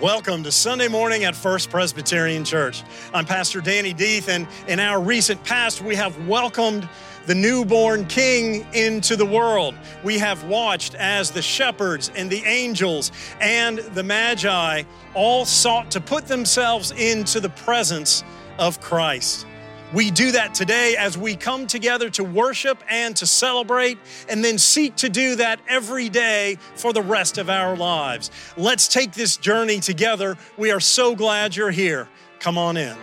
Welcome 0.00 0.44
to 0.44 0.50
Sunday 0.50 0.88
morning 0.88 1.24
at 1.24 1.36
First 1.36 1.68
Presbyterian 1.68 2.42
Church. 2.42 2.84
I'm 3.12 3.26
Pastor 3.26 3.60
Danny 3.60 3.92
Deeth, 3.92 4.30
and 4.30 4.48
in 4.66 4.80
our 4.80 4.98
recent 4.98 5.44
past, 5.44 5.82
we 5.82 5.94
have 5.94 6.26
welcomed 6.26 6.88
the 7.26 7.34
newborn 7.34 8.06
king 8.06 8.66
into 8.72 9.14
the 9.14 9.26
world. 9.26 9.74
We 10.02 10.18
have 10.18 10.42
watched 10.44 10.94
as 10.94 11.30
the 11.30 11.42
shepherds 11.42 12.10
and 12.16 12.30
the 12.30 12.42
angels 12.44 13.12
and 13.42 13.80
the 13.80 14.02
magi 14.02 14.84
all 15.12 15.44
sought 15.44 15.90
to 15.90 16.00
put 16.00 16.26
themselves 16.26 16.92
into 16.92 17.38
the 17.38 17.50
presence 17.50 18.24
of 18.58 18.80
Christ. 18.80 19.46
We 19.92 20.10
do 20.10 20.32
that 20.32 20.54
today 20.54 20.96
as 20.96 21.18
we 21.18 21.34
come 21.34 21.66
together 21.66 22.10
to 22.10 22.24
worship 22.24 22.82
and 22.88 23.16
to 23.16 23.26
celebrate, 23.26 23.98
and 24.28 24.44
then 24.44 24.56
seek 24.58 24.96
to 24.96 25.08
do 25.08 25.36
that 25.36 25.60
every 25.68 26.08
day 26.08 26.58
for 26.76 26.92
the 26.92 27.02
rest 27.02 27.38
of 27.38 27.50
our 27.50 27.76
lives. 27.76 28.30
Let's 28.56 28.86
take 28.86 29.12
this 29.12 29.36
journey 29.36 29.80
together. 29.80 30.36
We 30.56 30.70
are 30.70 30.80
so 30.80 31.16
glad 31.16 31.56
you're 31.56 31.70
here. 31.70 32.08
Come 32.38 32.56
on 32.56 32.76
in. 32.76 32.96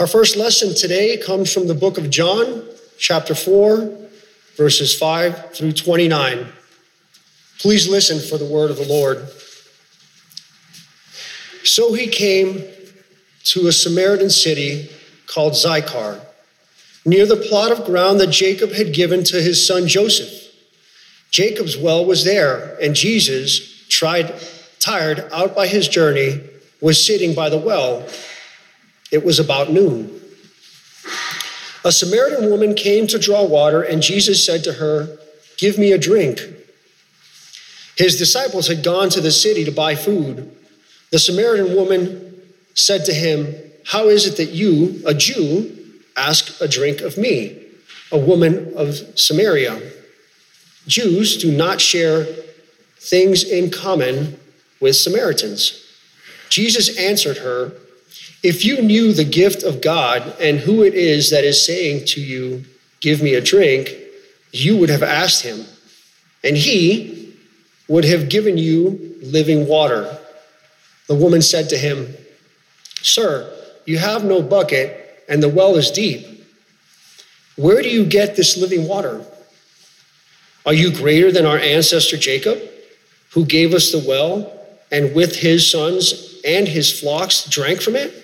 Our 0.00 0.08
first 0.08 0.34
lesson 0.34 0.74
today 0.74 1.16
comes 1.18 1.52
from 1.52 1.68
the 1.68 1.74
book 1.74 1.98
of 1.98 2.10
John, 2.10 2.64
chapter 2.98 3.32
4, 3.32 3.96
verses 4.56 4.92
5 4.98 5.54
through 5.54 5.70
29. 5.70 6.48
Please 7.60 7.88
listen 7.88 8.18
for 8.18 8.36
the 8.36 8.44
word 8.44 8.72
of 8.72 8.76
the 8.76 8.88
Lord. 8.88 9.28
So 11.62 11.92
he 11.92 12.08
came 12.08 12.64
to 13.44 13.68
a 13.68 13.72
Samaritan 13.72 14.30
city 14.30 14.90
called 15.28 15.54
Sychar, 15.54 16.20
near 17.06 17.24
the 17.24 17.36
plot 17.36 17.70
of 17.70 17.86
ground 17.86 18.18
that 18.18 18.30
Jacob 18.30 18.72
had 18.72 18.92
given 18.92 19.22
to 19.22 19.40
his 19.40 19.64
son 19.64 19.86
Joseph. 19.86 20.52
Jacob's 21.30 21.76
well 21.76 22.04
was 22.04 22.24
there, 22.24 22.76
and 22.82 22.96
Jesus, 22.96 23.86
tried, 23.88 24.34
tired 24.80 25.28
out 25.32 25.54
by 25.54 25.68
his 25.68 25.86
journey, 25.86 26.40
was 26.80 27.06
sitting 27.06 27.32
by 27.32 27.48
the 27.48 27.58
well. 27.58 28.04
It 29.14 29.24
was 29.24 29.38
about 29.38 29.70
noon. 29.70 30.10
A 31.84 31.92
Samaritan 31.92 32.50
woman 32.50 32.74
came 32.74 33.06
to 33.06 33.16
draw 33.16 33.44
water, 33.44 33.80
and 33.80 34.02
Jesus 34.02 34.44
said 34.44 34.64
to 34.64 34.72
her, 34.72 35.16
Give 35.56 35.78
me 35.78 35.92
a 35.92 35.98
drink. 35.98 36.40
His 37.96 38.16
disciples 38.16 38.66
had 38.66 38.82
gone 38.82 39.10
to 39.10 39.20
the 39.20 39.30
city 39.30 39.64
to 39.66 39.70
buy 39.70 39.94
food. 39.94 40.50
The 41.12 41.20
Samaritan 41.20 41.76
woman 41.76 42.42
said 42.74 43.04
to 43.04 43.14
him, 43.14 43.54
How 43.86 44.08
is 44.08 44.26
it 44.26 44.36
that 44.38 44.50
you, 44.50 45.00
a 45.06 45.14
Jew, 45.14 45.76
ask 46.16 46.60
a 46.60 46.66
drink 46.66 47.00
of 47.00 47.16
me, 47.16 47.56
a 48.10 48.18
woman 48.18 48.72
of 48.76 48.96
Samaria? 49.16 49.80
Jews 50.88 51.36
do 51.36 51.56
not 51.56 51.80
share 51.80 52.24
things 52.98 53.44
in 53.44 53.70
common 53.70 54.40
with 54.80 54.96
Samaritans. 54.96 55.86
Jesus 56.48 56.98
answered 56.98 57.36
her, 57.36 57.74
if 58.44 58.62
you 58.62 58.82
knew 58.82 59.14
the 59.14 59.24
gift 59.24 59.62
of 59.62 59.80
God 59.80 60.36
and 60.38 60.58
who 60.58 60.82
it 60.82 60.92
is 60.92 61.30
that 61.30 61.44
is 61.44 61.64
saying 61.64 62.04
to 62.08 62.20
you, 62.20 62.64
Give 63.00 63.22
me 63.22 63.34
a 63.34 63.40
drink, 63.40 63.94
you 64.52 64.76
would 64.78 64.88
have 64.88 65.02
asked 65.02 65.42
him, 65.42 65.64
and 66.42 66.56
he 66.56 67.34
would 67.88 68.04
have 68.04 68.28
given 68.28 68.56
you 68.56 69.16
living 69.22 69.66
water. 69.66 70.18
The 71.06 71.14
woman 71.14 71.42
said 71.42 71.68
to 71.70 71.76
him, 71.76 72.14
Sir, 73.02 73.50
you 73.84 73.98
have 73.98 74.24
no 74.24 74.40
bucket, 74.40 75.22
and 75.28 75.42
the 75.42 75.48
well 75.48 75.76
is 75.76 75.90
deep. 75.90 76.46
Where 77.56 77.82
do 77.82 77.90
you 77.90 78.06
get 78.06 78.36
this 78.36 78.56
living 78.56 78.88
water? 78.88 79.24
Are 80.64 80.74
you 80.74 80.94
greater 80.94 81.30
than 81.30 81.44
our 81.44 81.58
ancestor 81.58 82.16
Jacob, 82.16 82.58
who 83.32 83.44
gave 83.44 83.74
us 83.74 83.92
the 83.92 84.04
well, 84.06 84.50
and 84.90 85.14
with 85.14 85.36
his 85.36 85.70
sons 85.70 86.40
and 86.44 86.68
his 86.68 86.98
flocks 86.98 87.44
drank 87.48 87.82
from 87.82 87.96
it? 87.96 88.23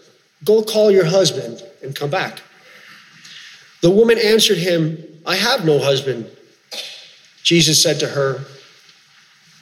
Go 0.43 0.63
call 0.63 0.91
your 0.91 1.05
husband 1.05 1.63
and 1.83 1.95
come 1.95 2.09
back. 2.09 2.41
The 3.81 3.89
woman 3.89 4.17
answered 4.17 4.57
him, 4.57 4.97
I 5.25 5.35
have 5.35 5.65
no 5.65 5.79
husband. 5.79 6.29
Jesus 7.43 7.81
said 7.81 7.99
to 7.99 8.07
her, 8.07 8.45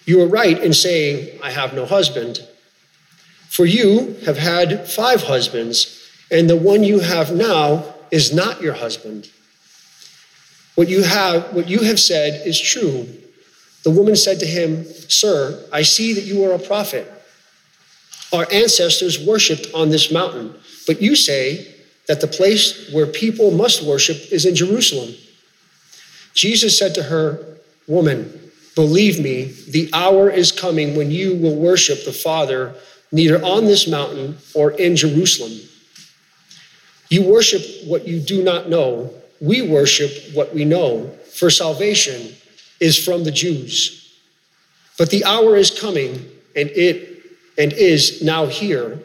You 0.06 0.22
are 0.22 0.28
right 0.28 0.58
in 0.58 0.74
saying, 0.74 1.40
I 1.42 1.52
have 1.52 1.74
no 1.74 1.86
husband. 1.86 2.46
For 3.48 3.66
you 3.66 4.16
have 4.26 4.38
had 4.38 4.88
five 4.88 5.24
husbands, 5.24 6.10
and 6.32 6.50
the 6.50 6.56
one 6.56 6.84
you 6.84 7.00
have 7.00 7.34
now 7.34 7.96
is 8.12 8.34
not 8.34 8.62
your 8.62 8.74
husband. 8.74 9.30
What 10.76 10.88
you 10.88 11.04
have, 11.04 11.54
what 11.54 11.68
you 11.68 11.80
have 11.80 12.00
said 12.00 12.46
is 12.48 12.60
true. 12.60 13.08
The 13.84 13.92
woman 13.92 14.16
said 14.16 14.40
to 14.40 14.46
him, 14.46 14.86
Sir, 14.86 15.66
I 15.74 15.82
see 15.82 16.14
that 16.14 16.24
you 16.24 16.44
are 16.46 16.54
a 16.54 16.60
prophet. 16.60 17.12
Our 18.32 18.48
ancestors 18.52 19.20
worshipped 19.20 19.68
on 19.74 19.90
this 19.90 20.12
mountain. 20.12 20.54
But 20.86 21.02
you 21.02 21.16
say 21.16 21.76
that 22.08 22.22
the 22.22 22.28
place 22.28 22.92
where 22.92 23.06
people 23.06 23.52
must 23.52 23.84
worship 23.84 24.18
is 24.32 24.46
in 24.46 24.56
Jerusalem. 24.56 25.14
Jesus 26.34 26.78
said 26.78 26.96
to 26.96 27.04
her, 27.04 27.58
Woman, 27.88 28.52
believe 28.76 29.20
me, 29.20 29.46
the 29.68 29.90
hour 29.94 30.30
is 30.30 30.52
coming 30.52 30.96
when 30.96 31.12
you 31.12 31.36
will 31.36 31.56
worship 31.56 32.06
the 32.06 32.14
Father 32.14 32.76
neither 33.12 33.44
on 33.44 33.66
this 33.66 33.88
mountain 33.88 34.38
or 34.54 34.72
in 34.72 34.96
Jerusalem. 34.96 35.54
You 37.10 37.24
worship 37.24 37.64
what 37.86 38.08
you 38.08 38.20
do 38.20 38.44
not 38.44 38.70
know. 38.70 39.12
We 39.42 39.68
worship 39.68 40.12
what 40.34 40.54
we 40.54 40.66
know, 40.66 41.08
for 41.34 41.50
salvation 41.50 42.36
is 42.80 43.04
from 43.04 43.24
the 43.24 43.32
Jews. 43.32 44.16
But 44.98 45.10
the 45.10 45.26
hour 45.26 45.56
is 45.56 45.72
coming, 45.72 46.14
and 46.56 46.70
it 46.70 47.09
and 47.60 47.74
is 47.74 48.24
now 48.24 48.48
here 48.48 49.00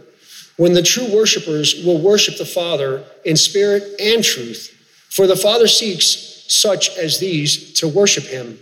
when 0.56 0.72
the 0.72 0.82
true 0.82 1.12
worshipers 1.12 1.84
will 1.84 2.00
worship 2.00 2.38
the 2.38 2.46
Father 2.46 3.04
in 3.24 3.36
spirit 3.36 3.82
and 4.00 4.22
truth, 4.22 4.70
for 5.10 5.26
the 5.26 5.36
Father 5.36 5.66
seeks 5.66 6.44
such 6.48 6.96
as 6.96 7.18
these 7.18 7.72
to 7.72 7.88
worship 7.88 8.24
him. 8.24 8.58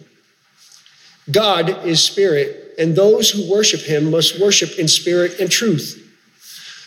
God 1.31 1.87
is 1.87 2.03
spirit, 2.03 2.75
and 2.79 2.97
those 2.97 3.31
who 3.31 3.51
worship 3.51 3.81
him 3.81 4.11
must 4.11 4.41
worship 4.41 4.79
in 4.79 4.89
spirit 4.89 5.39
and 5.39 5.51
truth. 5.51 5.99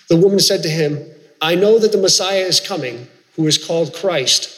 The 0.09 0.17
woman 0.17 0.39
said 0.39 0.63
to 0.63 0.69
him, 0.69 1.05
I 1.41 1.55
know 1.55 1.77
that 1.79 1.91
the 1.91 2.01
Messiah 2.01 2.41
is 2.41 2.59
coming, 2.59 3.07
who 3.35 3.45
is 3.45 3.63
called 3.63 3.93
Christ. 3.93 4.51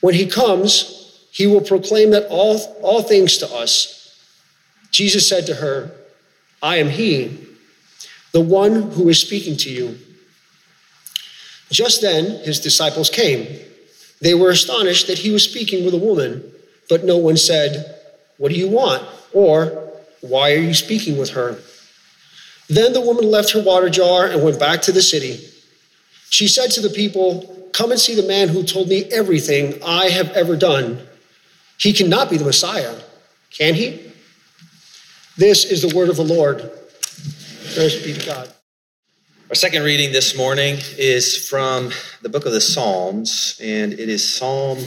When 0.00 0.14
he 0.14 0.26
comes, 0.26 1.26
he 1.30 1.46
will 1.46 1.60
proclaim 1.60 2.10
that 2.10 2.26
all, 2.28 2.58
all 2.82 3.02
things 3.02 3.38
to 3.38 3.54
us. 3.54 3.94
Jesus 4.90 5.28
said 5.28 5.46
to 5.46 5.56
her, 5.56 5.92
I 6.62 6.76
am 6.76 6.88
he 6.88 7.46
the 8.32 8.40
one 8.40 8.82
who 8.92 9.08
is 9.08 9.20
speaking 9.20 9.56
to 9.58 9.70
you. 9.70 9.98
Just 11.70 12.00
then, 12.00 12.42
his 12.44 12.60
disciples 12.60 13.10
came. 13.10 13.46
They 14.20 14.34
were 14.34 14.50
astonished 14.50 15.06
that 15.06 15.18
he 15.18 15.30
was 15.30 15.44
speaking 15.44 15.84
with 15.84 15.94
a 15.94 15.98
woman, 15.98 16.52
but 16.88 17.04
no 17.04 17.16
one 17.16 17.36
said, 17.36 18.00
What 18.36 18.50
do 18.50 18.58
you 18.58 18.68
want? 18.68 19.02
or 19.32 19.90
Why 20.20 20.52
are 20.52 20.60
you 20.60 20.74
speaking 20.74 21.18
with 21.18 21.30
her? 21.30 21.58
Then 22.68 22.92
the 22.92 23.00
woman 23.00 23.30
left 23.30 23.52
her 23.52 23.62
water 23.62 23.88
jar 23.88 24.26
and 24.26 24.42
went 24.42 24.58
back 24.58 24.82
to 24.82 24.92
the 24.92 25.02
city. 25.02 25.48
She 26.30 26.48
said 26.48 26.70
to 26.72 26.80
the 26.80 26.90
people, 26.90 27.70
Come 27.72 27.92
and 27.92 28.00
see 28.00 28.14
the 28.14 28.26
man 28.26 28.48
who 28.48 28.62
told 28.62 28.88
me 28.88 29.04
everything 29.04 29.80
I 29.84 30.08
have 30.08 30.30
ever 30.30 30.56
done. 30.56 31.06
He 31.78 31.92
cannot 31.92 32.28
be 32.28 32.36
the 32.36 32.44
Messiah, 32.44 32.94
can 33.50 33.74
he? 33.74 34.07
This 35.38 35.64
is 35.64 35.82
the 35.82 35.96
word 35.96 36.08
of 36.08 36.16
the 36.16 36.24
Lord. 36.24 36.58
Praise 37.72 38.02
be 38.04 38.12
to 38.12 38.26
God. 38.26 38.52
Our 39.48 39.54
second 39.54 39.84
reading 39.84 40.10
this 40.10 40.36
morning 40.36 40.78
is 40.96 41.46
from 41.48 41.92
the 42.22 42.28
book 42.28 42.44
of 42.44 42.50
the 42.50 42.60
Psalms, 42.60 43.56
and 43.62 43.92
it 43.92 44.08
is 44.08 44.34
Psalm 44.34 44.78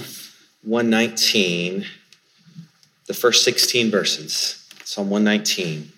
119, 0.64 1.86
the 3.08 3.14
first 3.14 3.46
16 3.46 3.92
verses. 3.92 4.68
Psalm 4.84 5.10
119. 5.10 5.90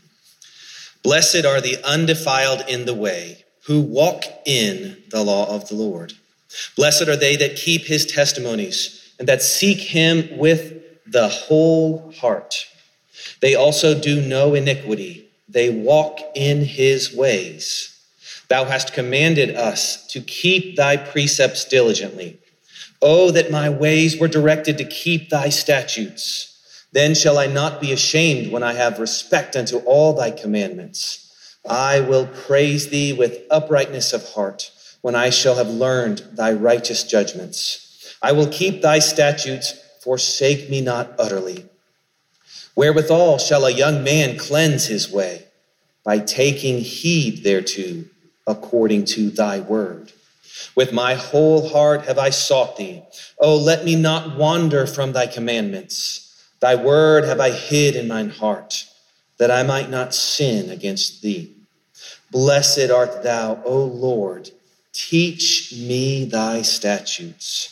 Blessed 1.02 1.46
are 1.46 1.60
the 1.60 1.84
undefiled 1.84 2.64
in 2.70 2.86
the 2.86 2.94
way, 2.94 3.46
who 3.66 3.82
walk 3.82 4.24
in 4.46 5.02
the 5.10 5.24
law 5.24 5.50
of 5.50 5.68
the 5.68 5.76
Lord. 5.76 6.14
Blessed 6.78 7.08
are 7.08 7.18
they 7.18 7.36
that 7.38 7.56
keep 7.56 7.86
his 7.86 8.06
testimonies 8.06 9.16
and 9.18 9.28
that 9.28 9.42
seek 9.42 9.80
him 9.80 10.38
with 10.38 11.12
the 11.12 11.28
whole 11.28 12.12
heart. 12.12 12.68
They 13.40 13.56
also 13.56 14.00
do 14.00 14.22
no 14.22 14.54
iniquity, 14.54 15.30
they 15.48 15.70
walk 15.70 16.20
in 16.36 16.64
his 16.66 17.16
ways. 17.16 17.90
Thou 18.50 18.66
hast 18.66 18.94
commanded 18.94 19.56
us 19.56 20.06
to 20.08 20.22
keep 20.22 20.76
thy 20.76 20.98
precepts 20.98 21.66
diligently. 21.66 22.40
Oh, 23.02 23.32
that 23.32 23.52
my 23.52 23.70
ways 23.70 24.18
were 24.18 24.28
directed 24.28 24.78
to 24.78 24.86
keep 24.86 25.30
thy 25.30 25.50
statutes. 25.50 26.50
Then 26.92 27.16
shall 27.16 27.38
I 27.38 27.48
not 27.48 27.82
be 27.82 27.92
ashamed 27.92 28.52
when 28.52 28.64
I 28.64 28.74
have 28.74 29.00
respect 29.00 29.56
unto 29.56 29.78
all 29.80 30.14
thy 30.14 30.32
commandments. 30.32 31.60
I 31.68 32.02
will 32.02 32.28
praise 32.28 32.90
thee 32.90 33.14
with 33.14 33.42
uprightness 33.50 34.14
of 34.14 34.30
heart 34.34 34.72
when 35.02 35.16
I 35.16 35.30
shall 35.32 35.56
have 35.56 35.70
learned 35.70 36.24
thy 36.34 36.54
righteous 36.54 37.04
judgments. 37.04 38.16
I 38.22 38.32
will 38.32 38.48
keep 38.48 38.82
thy 38.82 39.00
statutes, 39.00 39.74
forsake 40.02 40.70
me 40.70 40.82
not 40.82 41.14
utterly. 41.18 41.66
Wherewithal 42.76 43.38
shall 43.38 43.66
a 43.66 43.72
young 43.72 44.04
man 44.04 44.38
cleanse 44.38 44.88
his 44.88 45.12
way? 45.12 45.46
By 46.04 46.20
taking 46.20 46.80
heed 46.80 47.44
thereto 47.44 48.06
according 48.46 49.06
to 49.06 49.30
thy 49.30 49.60
word. 49.60 50.12
With 50.76 50.92
my 50.92 51.16
whole 51.16 51.70
heart 51.70 52.06
have 52.06 52.18
I 52.18 52.30
sought 52.30 52.78
thee. 52.78 53.04
Oh, 53.40 53.56
let 53.56 53.86
me 53.86 53.96
not 53.96 54.38
wander 54.38 54.86
from 54.86 55.14
thy 55.14 55.28
commandments. 55.28 56.24
Thy 56.60 56.76
word 56.76 57.26
have 57.26 57.40
I 57.40 57.52
hid 57.52 57.96
in 57.96 58.08
mine 58.08 58.30
heart, 58.30 58.86
that 59.38 59.52
I 59.52 59.64
might 59.64 59.90
not 59.90 60.14
sin 60.14 60.70
against 60.70 61.22
thee. 61.22 61.54
Blessed 62.32 62.90
art 62.90 63.24
thou, 63.24 63.62
O 63.66 63.84
Lord. 63.84 64.50
Teach 64.94 65.74
me 65.74 66.26
thy 66.26 66.62
statutes. 66.62 67.70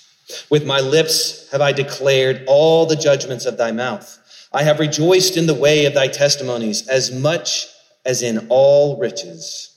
With 0.49 0.65
my 0.65 0.79
lips 0.79 1.49
have 1.51 1.61
I 1.61 1.71
declared 1.71 2.43
all 2.47 2.85
the 2.85 2.95
judgments 2.95 3.45
of 3.45 3.57
thy 3.57 3.71
mouth. 3.71 4.19
I 4.53 4.63
have 4.63 4.79
rejoiced 4.79 5.37
in 5.37 5.47
the 5.47 5.53
way 5.53 5.85
of 5.85 5.93
thy 5.93 6.07
testimonies 6.07 6.87
as 6.87 7.11
much 7.11 7.67
as 8.05 8.21
in 8.21 8.47
all 8.49 8.97
riches. 8.97 9.75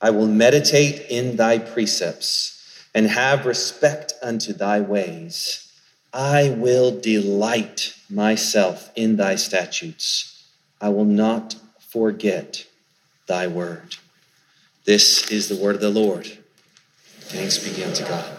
I 0.00 0.10
will 0.10 0.26
meditate 0.26 1.10
in 1.10 1.36
thy 1.36 1.58
precepts 1.58 2.56
and 2.94 3.06
have 3.06 3.44
respect 3.44 4.14
unto 4.22 4.52
thy 4.52 4.80
ways. 4.80 5.70
I 6.12 6.50
will 6.56 6.98
delight 6.98 7.94
myself 8.08 8.90
in 8.96 9.16
thy 9.16 9.36
statutes. 9.36 10.48
I 10.80 10.88
will 10.88 11.04
not 11.04 11.56
forget 11.78 12.66
thy 13.26 13.46
word. 13.46 13.96
This 14.86 15.30
is 15.30 15.48
the 15.48 15.62
word 15.62 15.74
of 15.76 15.80
the 15.82 15.90
Lord. 15.90 16.26
Thanks 17.20 17.58
be 17.58 17.84
unto 17.84 18.04
God. 18.04 18.38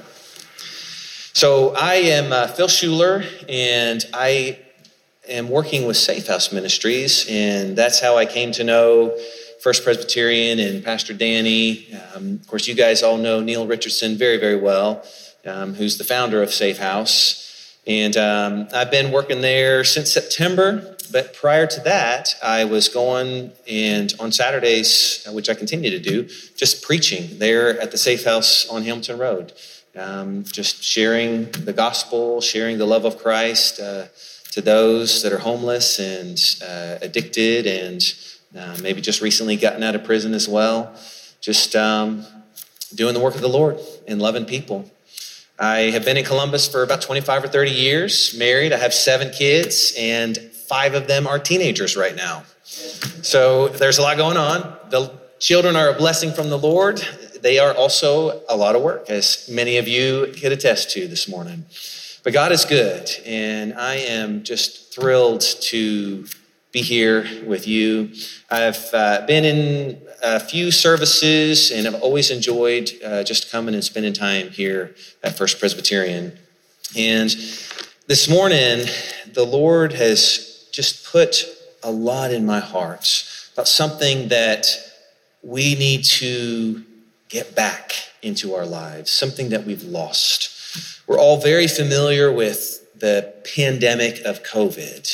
So 1.33 1.73
I 1.75 1.95
am 1.95 2.33
uh, 2.33 2.47
Phil 2.47 2.67
Schuler, 2.67 3.23
and 3.47 4.03
I 4.13 4.59
am 5.27 5.49
working 5.49 5.85
with 5.85 5.97
Safe 5.97 6.27
House 6.27 6.51
Ministries, 6.51 7.27
and 7.29 7.75
that's 7.77 7.99
how 7.99 8.17
I 8.17 8.25
came 8.25 8.51
to 8.53 8.63
know 8.63 9.17
First 9.61 9.83
Presbyterian 9.83 10.59
and 10.59 10.83
Pastor 10.83 11.13
Danny. 11.13 11.87
Um, 12.15 12.39
of 12.41 12.47
course, 12.47 12.67
you 12.67 12.75
guys 12.75 13.03
all 13.03 13.17
know 13.17 13.41
Neil 13.41 13.67
Richardson 13.67 14.17
very, 14.17 14.37
very 14.37 14.59
well, 14.59 15.05
um, 15.45 15.75
who's 15.75 15.97
the 15.97 16.03
founder 16.03 16.41
of 16.41 16.53
Safe 16.53 16.79
House. 16.79 17.77
And 17.85 18.15
um, 18.17 18.67
I've 18.73 18.91
been 18.91 19.11
working 19.11 19.41
there 19.41 19.83
since 19.83 20.11
September. 20.11 20.97
But 21.11 21.33
prior 21.33 21.67
to 21.67 21.81
that, 21.81 22.35
I 22.41 22.63
was 22.63 22.87
going 22.87 23.51
and 23.67 24.13
on 24.19 24.31
Saturdays, 24.31 25.27
which 25.31 25.49
I 25.49 25.55
continue 25.55 25.89
to 25.89 25.99
do, 25.99 26.23
just 26.55 26.83
preaching 26.83 27.37
there 27.37 27.79
at 27.81 27.91
the 27.91 27.97
Safe 27.97 28.23
House 28.23 28.67
on 28.69 28.83
Hamilton 28.83 29.19
Road. 29.19 29.53
Um, 29.93 30.45
just 30.45 30.81
sharing 30.81 31.51
the 31.51 31.73
gospel, 31.73 32.39
sharing 32.39 32.77
the 32.77 32.85
love 32.85 33.03
of 33.03 33.17
Christ 33.17 33.81
uh, 33.81 34.05
to 34.51 34.61
those 34.61 35.23
that 35.23 35.33
are 35.33 35.39
homeless 35.39 35.99
and 35.99 36.39
uh, 36.63 36.97
addicted 37.01 37.65
and 37.65 38.01
uh, 38.57 38.77
maybe 38.81 39.01
just 39.01 39.21
recently 39.21 39.55
gotten 39.55 39.81
out 39.81 39.95
of 39.95 40.03
prison 40.03 40.33
as 40.33 40.47
well. 40.47 40.93
Just 41.39 41.75
um, 41.75 42.25
doing 42.93 43.13
the 43.13 43.19
work 43.19 43.35
of 43.35 43.41
the 43.41 43.49
Lord 43.49 43.79
and 44.07 44.21
loving 44.21 44.45
people. 44.45 44.89
I 45.57 45.91
have 45.91 46.03
been 46.05 46.17
in 46.17 46.25
Columbus 46.25 46.67
for 46.67 46.83
about 46.83 47.01
25 47.01 47.45
or 47.45 47.47
30 47.47 47.71
years, 47.71 48.35
married. 48.37 48.73
I 48.73 48.77
have 48.77 48.93
seven 48.93 49.31
kids, 49.31 49.93
and 49.97 50.37
five 50.37 50.95
of 50.95 51.07
them 51.07 51.27
are 51.27 51.37
teenagers 51.37 51.95
right 51.95 52.15
now. 52.15 52.43
So 52.63 53.67
there's 53.67 53.99
a 53.99 54.01
lot 54.01 54.17
going 54.17 54.37
on. 54.37 54.75
The 54.89 55.13
children 55.39 55.75
are 55.75 55.89
a 55.89 55.93
blessing 55.93 56.33
from 56.33 56.49
the 56.49 56.57
Lord. 56.57 56.97
They 57.41 57.59
are 57.59 57.73
also 57.73 58.41
a 58.49 58.55
lot 58.55 58.75
of 58.75 58.81
work, 58.81 59.09
as 59.09 59.49
many 59.51 59.77
of 59.77 59.87
you 59.87 60.33
could 60.39 60.51
attest 60.51 60.91
to 60.91 61.07
this 61.07 61.27
morning. 61.27 61.65
But 62.23 62.33
God 62.33 62.51
is 62.51 62.65
good, 62.65 63.09
and 63.25 63.73
I 63.73 63.95
am 63.95 64.43
just 64.43 64.93
thrilled 64.93 65.41
to 65.41 66.27
be 66.71 66.83
here 66.83 67.27
with 67.45 67.67
you. 67.67 68.11
I've 68.47 68.93
uh, 68.93 69.25
been 69.25 69.43
in 69.43 70.01
a 70.21 70.39
few 70.39 70.69
services 70.71 71.71
and 71.71 71.87
I've 71.87 72.01
always 72.01 72.29
enjoyed 72.29 72.91
uh, 73.03 73.23
just 73.23 73.51
coming 73.51 73.73
and 73.73 73.83
spending 73.83 74.13
time 74.13 74.49
here 74.51 74.95
at 75.23 75.35
First 75.35 75.59
Presbyterian. 75.59 76.37
And 76.95 77.31
this 78.07 78.29
morning, 78.29 78.85
the 79.33 79.43
Lord 79.43 79.93
has 79.93 80.69
just 80.71 81.11
put 81.11 81.45
a 81.81 81.91
lot 81.91 82.31
in 82.31 82.45
my 82.45 82.59
heart 82.59 83.25
about 83.53 83.67
something 83.67 84.27
that 84.27 84.67
we 85.41 85.73
need 85.73 86.03
to 86.03 86.83
get 87.29 87.55
back 87.55 87.93
into 88.21 88.53
our 88.53 88.65
lives, 88.65 89.09
something 89.09 89.49
that 89.49 89.65
we've 89.65 89.83
lost. 89.83 90.60
We're 91.11 91.19
all 91.19 91.41
very 91.41 91.67
familiar 91.67 92.31
with 92.31 92.97
the 92.97 93.33
pandemic 93.53 94.21
of 94.23 94.43
COVID. 94.43 95.09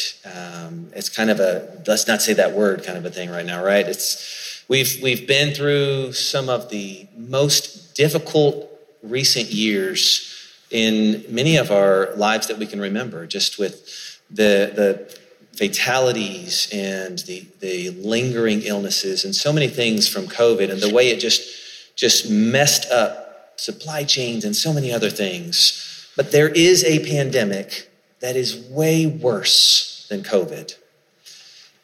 Um, 0.68 0.92
it's 0.94 1.10
kind 1.10 1.32
of 1.32 1.40
a 1.40 1.82
let's 1.88 2.08
not 2.08 2.22
say 2.22 2.34
that 2.34 2.52
word 2.54 2.84
kind 2.84 3.00
of 3.00 3.06
a 3.06 3.10
thing 3.10 3.32
right 3.32 3.44
now, 3.44 3.66
right? 3.66 3.84
It's 3.84 4.64
we've 4.68 5.02
we've 5.02 5.28
been 5.28 5.56
through 5.56 6.14
some 6.14 6.50
of 6.50 6.70
the 6.70 7.08
most 7.18 7.96
difficult 7.96 8.70
recent 9.02 9.48
years 9.48 10.32
in 10.70 11.26
many 11.30 11.58
of 11.58 11.72
our 11.72 12.14
lives 12.16 12.46
that 12.46 12.60
we 12.60 12.68
can 12.68 12.80
remember, 12.80 13.26
just 13.26 13.58
with 13.58 14.20
the 14.30 14.72
the 14.76 15.20
fatalities 15.58 16.70
and 16.72 17.18
the 17.26 17.48
the 17.60 17.90
lingering 17.90 18.62
illnesses 18.62 19.26
and 19.26 19.34
so 19.36 19.52
many 19.52 19.68
things 19.68 20.08
from 20.08 20.28
COVID 20.28 20.72
and 20.72 20.80
the 20.80 20.94
way 20.94 21.10
it 21.10 21.20
just 21.20 21.42
just 21.96 22.30
messed 22.30 22.88
up 22.92 23.28
supply 23.58 24.04
chains 24.04 24.46
and 24.46 24.56
so 24.56 24.72
many 24.72 24.94
other 24.94 25.10
things. 25.10 25.84
But 26.18 26.32
there 26.32 26.50
is 26.50 26.84
a 26.84 27.08
pandemic 27.08 27.90
that 28.20 28.36
is 28.36 28.58
way 28.70 29.06
worse 29.06 30.08
than 30.10 30.24
COVID. 30.24 30.76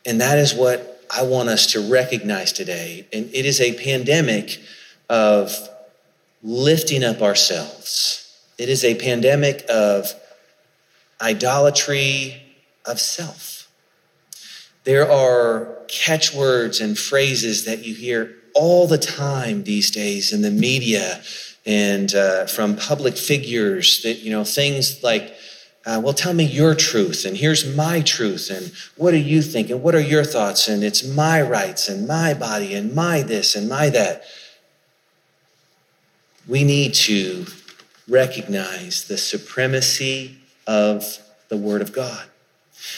And 0.05 0.19
that 0.19 0.39
is 0.39 0.53
what 0.53 1.05
I 1.15 1.21
want 1.21 1.49
us 1.49 1.67
to 1.73 1.91
recognize 1.91 2.51
today. 2.51 3.07
And 3.13 3.29
it 3.33 3.45
is 3.45 3.61
a 3.61 3.73
pandemic 3.73 4.59
of 5.07 5.55
lifting 6.41 7.03
up 7.03 7.21
ourselves, 7.21 8.19
it 8.57 8.67
is 8.67 8.83
a 8.83 8.95
pandemic 8.95 9.63
of 9.69 10.13
idolatry 11.21 12.41
of 12.85 12.99
self. 12.99 13.69
There 14.83 15.09
are 15.09 15.77
catchwords 15.87 16.81
and 16.81 16.97
phrases 16.97 17.65
that 17.65 17.85
you 17.85 17.95
hear 17.95 18.35
all 18.53 18.87
the 18.87 18.97
time 18.97 19.63
these 19.63 19.89
days 19.89 20.33
in 20.33 20.41
the 20.41 20.51
media 20.51 21.21
and 21.65 22.13
uh, 22.13 22.45
from 22.45 22.75
public 22.75 23.17
figures 23.17 24.01
that 24.03 24.19
you 24.19 24.31
know 24.31 24.43
things 24.43 25.01
like 25.03 25.33
uh, 25.85 25.99
well 26.03 26.13
tell 26.13 26.33
me 26.33 26.43
your 26.43 26.75
truth 26.75 27.25
and 27.25 27.37
here's 27.37 27.75
my 27.75 28.01
truth 28.01 28.49
and 28.49 28.71
what 28.95 29.11
do 29.11 29.17
you 29.17 29.41
think 29.41 29.69
and 29.69 29.81
what 29.81 29.95
are 29.95 30.01
your 30.01 30.23
thoughts 30.23 30.67
and 30.67 30.83
it's 30.83 31.05
my 31.05 31.41
rights 31.41 31.87
and 31.87 32.07
my 32.07 32.33
body 32.33 32.73
and 32.73 32.93
my 32.93 33.21
this 33.21 33.55
and 33.55 33.69
my 33.69 33.89
that. 33.89 34.23
We 36.47 36.65
need 36.65 36.93
to 36.95 37.45
recognize 38.09 39.07
the 39.07 39.17
supremacy 39.17 40.37
of 40.67 41.19
the 41.47 41.55
word 41.55 41.81
of 41.81 41.93
god. 41.93 42.25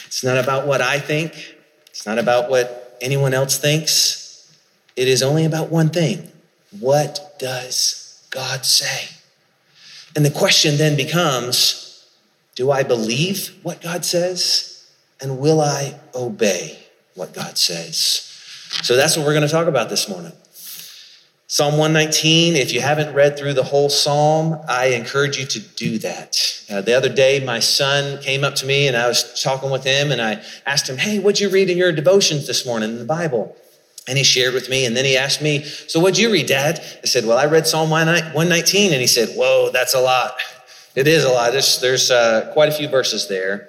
It's 0.06 0.24
not 0.24 0.38
about 0.38 0.66
what 0.66 0.80
i 0.80 0.98
think. 0.98 1.56
It's 1.90 2.06
not 2.06 2.18
about 2.18 2.50
what 2.50 2.98
anyone 3.00 3.32
else 3.32 3.58
thinks. 3.58 4.52
It 4.96 5.08
is 5.08 5.22
only 5.22 5.44
about 5.44 5.70
one 5.70 5.90
thing. 5.90 6.30
What 6.78 7.36
does 7.38 8.05
God 8.36 8.66
say? 8.66 9.08
And 10.14 10.22
the 10.22 10.30
question 10.30 10.76
then 10.76 10.94
becomes 10.94 12.06
do 12.54 12.70
I 12.70 12.82
believe 12.82 13.58
what 13.62 13.80
God 13.80 14.04
says? 14.04 14.90
And 15.20 15.38
will 15.38 15.60
I 15.60 15.98
obey 16.14 16.78
what 17.14 17.32
God 17.32 17.56
says? 17.56 17.98
So 18.82 18.94
that's 18.94 19.16
what 19.16 19.24
we're 19.24 19.32
going 19.32 19.46
to 19.46 19.52
talk 19.52 19.68
about 19.68 19.88
this 19.88 20.06
morning. 20.06 20.32
Psalm 21.48 21.78
119, 21.78 22.56
if 22.56 22.74
you 22.74 22.80
haven't 22.82 23.14
read 23.14 23.38
through 23.38 23.54
the 23.54 23.62
whole 23.62 23.88
psalm, 23.88 24.60
I 24.68 24.88
encourage 24.88 25.38
you 25.38 25.46
to 25.46 25.60
do 25.60 25.98
that. 25.98 26.36
Uh, 26.68 26.82
the 26.82 26.92
other 26.94 27.08
day, 27.08 27.42
my 27.42 27.60
son 27.60 28.20
came 28.22 28.44
up 28.44 28.54
to 28.56 28.66
me 28.66 28.86
and 28.86 28.96
I 28.96 29.08
was 29.08 29.42
talking 29.42 29.70
with 29.70 29.84
him 29.84 30.12
and 30.12 30.20
I 30.20 30.42
asked 30.66 30.90
him, 30.90 30.98
Hey, 30.98 31.20
what'd 31.20 31.40
you 31.40 31.48
read 31.48 31.70
in 31.70 31.78
your 31.78 31.92
devotions 31.92 32.46
this 32.46 32.66
morning 32.66 32.90
in 32.90 32.98
the 32.98 33.06
Bible? 33.06 33.56
And 34.08 34.16
he 34.16 34.24
shared 34.24 34.54
with 34.54 34.68
me 34.68 34.86
and 34.86 34.96
then 34.96 35.04
he 35.04 35.16
asked 35.16 35.42
me, 35.42 35.64
So 35.64 35.98
what'd 35.98 36.18
you 36.18 36.30
read, 36.30 36.46
Dad? 36.46 36.80
I 37.02 37.06
said, 37.06 37.26
Well, 37.26 37.38
I 37.38 37.46
read 37.46 37.66
Psalm 37.66 37.90
119. 37.90 38.92
And 38.92 39.00
he 39.00 39.06
said, 39.06 39.30
Whoa, 39.30 39.70
that's 39.72 39.94
a 39.94 40.00
lot. 40.00 40.36
It 40.94 41.06
is 41.08 41.24
a 41.24 41.28
lot. 41.28 41.52
There's, 41.52 41.80
there's 41.80 42.10
uh, 42.10 42.50
quite 42.52 42.68
a 42.68 42.72
few 42.72 42.88
verses 42.88 43.28
there. 43.28 43.68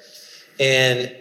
And 0.60 1.16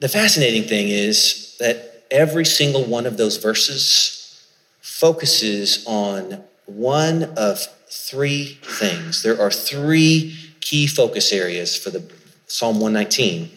the 0.00 0.08
fascinating 0.08 0.64
thing 0.64 0.88
is 0.88 1.56
that 1.58 2.04
every 2.10 2.44
single 2.44 2.84
one 2.84 3.06
of 3.06 3.16
those 3.16 3.36
verses 3.38 4.46
focuses 4.80 5.84
on 5.86 6.44
one 6.66 7.24
of 7.36 7.60
three 7.88 8.58
things. 8.62 9.22
There 9.22 9.40
are 9.40 9.50
three 9.50 10.36
key 10.60 10.86
focus 10.86 11.32
areas 11.32 11.76
for 11.76 11.90
the 11.90 12.10
Psalm 12.46 12.80
119. 12.80 13.50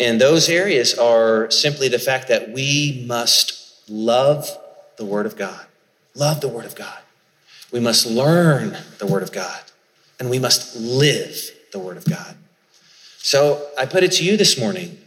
And 0.00 0.20
those 0.20 0.48
areas 0.48 0.98
are 0.98 1.50
simply 1.50 1.88
the 1.88 1.98
fact 1.98 2.28
that 2.28 2.50
we 2.50 3.04
must 3.06 3.63
love 3.88 4.48
the 4.96 5.04
Word 5.04 5.26
of 5.26 5.36
God. 5.36 5.66
Love 6.14 6.40
the 6.40 6.48
Word 6.48 6.64
of 6.64 6.74
God. 6.74 6.98
We 7.72 7.80
must 7.80 8.06
learn 8.06 8.76
the 8.98 9.06
Word 9.06 9.22
of 9.22 9.32
God. 9.32 9.60
And 10.20 10.30
we 10.30 10.38
must 10.38 10.76
live 10.76 11.50
the 11.72 11.78
Word 11.78 11.96
of 11.96 12.04
God. 12.04 12.36
So 13.18 13.68
I 13.76 13.86
put 13.86 14.04
it 14.04 14.12
to 14.12 14.24
you 14.24 14.36
this 14.36 14.58
morning 14.58 14.98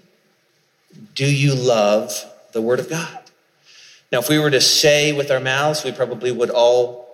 Do 1.14 1.26
you 1.26 1.54
love 1.56 2.26
the 2.52 2.62
Word 2.62 2.80
of 2.80 2.90
God? 2.90 3.20
Now, 4.12 4.20
if 4.20 4.30
we 4.30 4.40
were 4.40 4.52
to 4.52 4.62
say 4.62 5.14
with 5.14 5.32
our 5.32 5.40
mouths, 5.40 5.84
we 5.84 5.92
probably 5.92 6.32
would 6.32 6.50
all 6.50 7.08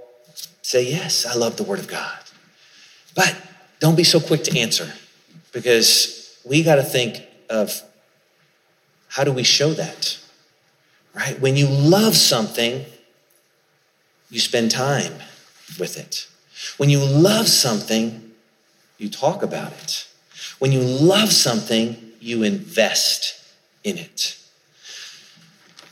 say, 0.62 0.90
Yes, 0.90 1.26
I 1.26 1.36
love 1.36 1.58
the 1.58 1.64
Word 1.64 1.80
of 1.80 1.88
God. 1.88 2.18
But 3.16 3.36
don't 3.80 3.96
be 3.96 4.04
so 4.04 4.20
quick 4.20 4.44
to 4.46 4.58
answer 4.58 4.92
because 5.52 6.40
we 6.44 6.64
got 6.64 6.76
to 6.76 6.84
think 6.84 7.22
of 7.50 7.82
how 9.10 9.24
do 9.24 9.32
we 9.32 9.44
show 9.44 9.72
that? 9.74 10.18
Right? 11.16 11.40
When 11.40 11.56
you 11.56 11.68
love 11.68 12.16
something, 12.16 12.86
you 14.30 14.40
spend 14.40 14.72
time 14.72 15.14
with 15.80 15.98
it. 15.98 16.28
When 16.78 16.90
you 16.90 17.00
love 17.00 17.48
something, 17.48 18.32
you 18.98 19.10
talk 19.10 19.44
about 19.44 19.72
it. 19.74 20.08
When 20.60 20.72
you 20.72 20.82
love 20.82 21.32
something, 21.32 21.98
you 22.20 22.44
invest 22.44 23.40
in 23.84 23.98
it. 23.98 24.40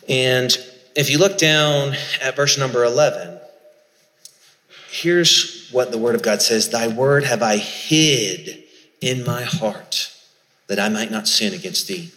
And 0.09 0.57
if 0.95 1.09
you 1.09 1.19
look 1.19 1.37
down 1.37 1.93
at 2.21 2.35
verse 2.35 2.57
number 2.57 2.83
11, 2.83 3.39
here's 4.89 5.69
what 5.71 5.91
the 5.91 5.97
Word 5.97 6.15
of 6.15 6.23
God 6.23 6.41
says 6.41 6.69
Thy 6.69 6.87
word 6.87 7.23
have 7.25 7.43
I 7.43 7.57
hid 7.57 8.63
in 9.01 9.23
my 9.23 9.43
heart 9.43 10.15
that 10.67 10.79
I 10.79 10.89
might 10.89 11.11
not 11.11 11.27
sin 11.27 11.53
against 11.53 11.87
thee. 11.87 12.11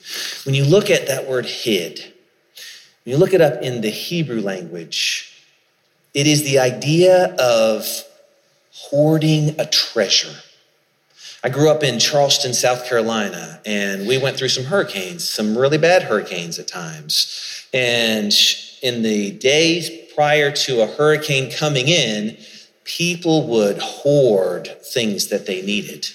When 0.44 0.54
you 0.54 0.64
look 0.64 0.90
at 0.90 1.08
that 1.08 1.28
word 1.28 1.46
hid, 1.46 2.13
when 3.04 3.12
you 3.12 3.18
look 3.18 3.34
it 3.34 3.40
up 3.40 3.62
in 3.62 3.82
the 3.82 3.90
Hebrew 3.90 4.40
language, 4.40 5.30
it 6.14 6.26
is 6.26 6.42
the 6.42 6.58
idea 6.58 7.34
of 7.38 7.86
hoarding 8.72 9.60
a 9.60 9.66
treasure. 9.66 10.34
I 11.42 11.50
grew 11.50 11.70
up 11.70 11.82
in 11.82 11.98
Charleston, 11.98 12.54
South 12.54 12.88
Carolina, 12.88 13.60
and 13.66 14.08
we 14.08 14.16
went 14.16 14.38
through 14.38 14.48
some 14.48 14.64
hurricanes, 14.64 15.28
some 15.28 15.58
really 15.58 15.76
bad 15.76 16.04
hurricanes 16.04 16.58
at 16.58 16.66
times. 16.66 17.66
And 17.74 18.34
in 18.80 19.02
the 19.02 19.32
days 19.32 19.90
prior 20.14 20.50
to 20.50 20.80
a 20.80 20.86
hurricane 20.86 21.50
coming 21.50 21.88
in, 21.88 22.38
people 22.84 23.46
would 23.48 23.78
hoard 23.78 24.68
things 24.82 25.28
that 25.28 25.44
they 25.44 25.60
needed 25.60 26.06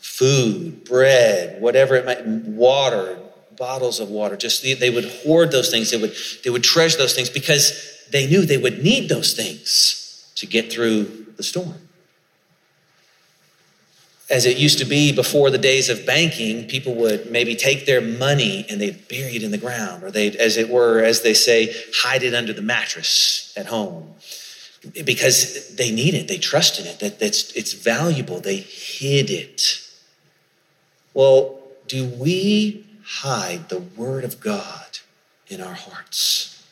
food, 0.00 0.84
bread, 0.84 1.60
whatever 1.60 1.94
it 1.96 2.04
might, 2.04 2.24
water, 2.26 3.18
bottles 3.56 4.00
of 4.00 4.08
water. 4.08 4.36
Just 4.36 4.62
they 4.62 4.90
would 4.90 5.04
hoard 5.04 5.50
those 5.50 5.70
things. 5.70 5.90
They 5.90 5.96
would 5.96 6.14
they 6.42 6.50
would 6.50 6.64
treasure 6.64 6.98
those 6.98 7.14
things 7.14 7.30
because 7.30 8.06
they 8.10 8.26
knew 8.26 8.44
they 8.44 8.58
would 8.58 8.82
need 8.82 9.08
those 9.08 9.34
things 9.34 10.32
to 10.36 10.46
get 10.46 10.72
through 10.72 11.26
the 11.36 11.42
storm 11.42 11.84
as 14.30 14.46
it 14.46 14.56
used 14.56 14.78
to 14.78 14.84
be 14.84 15.12
before 15.12 15.50
the 15.50 15.58
days 15.58 15.88
of 15.88 16.06
banking, 16.06 16.66
people 16.66 16.94
would 16.94 17.30
maybe 17.30 17.54
take 17.54 17.84
their 17.84 18.00
money 18.00 18.64
and 18.68 18.80
they'd 18.80 19.06
bury 19.08 19.36
it 19.36 19.42
in 19.42 19.50
the 19.50 19.58
ground, 19.58 20.02
or 20.02 20.10
they'd, 20.10 20.34
as 20.36 20.56
it 20.56 20.70
were, 20.70 21.02
as 21.02 21.22
they 21.22 21.34
say, 21.34 21.74
hide 21.98 22.22
it 22.22 22.34
under 22.34 22.52
the 22.52 22.62
mattress 22.62 23.52
at 23.56 23.66
home. 23.66 24.14
Because 25.04 25.76
they 25.76 25.90
need 25.90 26.14
it, 26.14 26.28
they 26.28 26.38
trust 26.38 26.80
in 26.80 26.86
it, 26.86 27.00
that 27.00 27.18
that's, 27.18 27.52
it's 27.52 27.72
valuable, 27.74 28.40
they 28.40 28.56
hid 28.56 29.30
it. 29.30 29.80
Well, 31.12 31.58
do 31.86 32.06
we 32.06 32.84
hide 33.04 33.68
the 33.68 33.80
Word 33.80 34.24
of 34.24 34.40
God 34.40 34.98
in 35.48 35.60
our 35.60 35.74
hearts? 35.74 36.62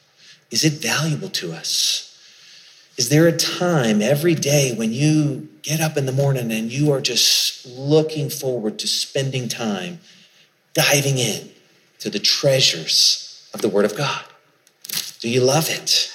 Is 0.50 0.64
it 0.64 0.74
valuable 0.74 1.30
to 1.30 1.52
us? 1.52 2.08
Is 2.98 3.08
there 3.08 3.26
a 3.26 3.36
time 3.36 4.02
every 4.02 4.34
day 4.34 4.74
when 4.74 4.92
you 4.92 5.48
get 5.62 5.80
up 5.80 5.96
in 5.96 6.04
the 6.04 6.12
morning 6.12 6.52
and 6.52 6.70
you 6.70 6.92
are 6.92 7.00
just 7.00 7.66
looking 7.66 8.28
forward 8.28 8.78
to 8.80 8.86
spending 8.86 9.48
time 9.48 10.00
diving 10.74 11.18
in 11.18 11.50
to 12.00 12.10
the 12.10 12.18
treasures 12.18 13.48
of 13.54 13.62
the 13.62 13.68
Word 13.68 13.84
of 13.86 13.96
God? 13.96 14.24
Do 15.20 15.28
you 15.28 15.40
love 15.40 15.70
it? 15.70 16.12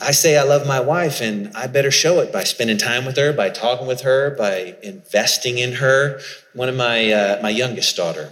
I 0.00 0.12
say 0.12 0.36
I 0.36 0.42
love 0.42 0.66
my 0.66 0.80
wife, 0.80 1.20
and 1.20 1.50
I 1.56 1.66
better 1.66 1.90
show 1.90 2.20
it 2.20 2.32
by 2.32 2.44
spending 2.44 2.78
time 2.78 3.04
with 3.04 3.16
her, 3.16 3.32
by 3.32 3.50
talking 3.50 3.86
with 3.86 4.02
her, 4.02 4.30
by 4.30 4.76
investing 4.82 5.58
in 5.58 5.74
her. 5.74 6.20
One 6.52 6.68
of 6.68 6.76
my 6.76 7.10
uh, 7.10 7.42
my 7.42 7.50
youngest 7.50 7.96
daughter, 7.96 8.30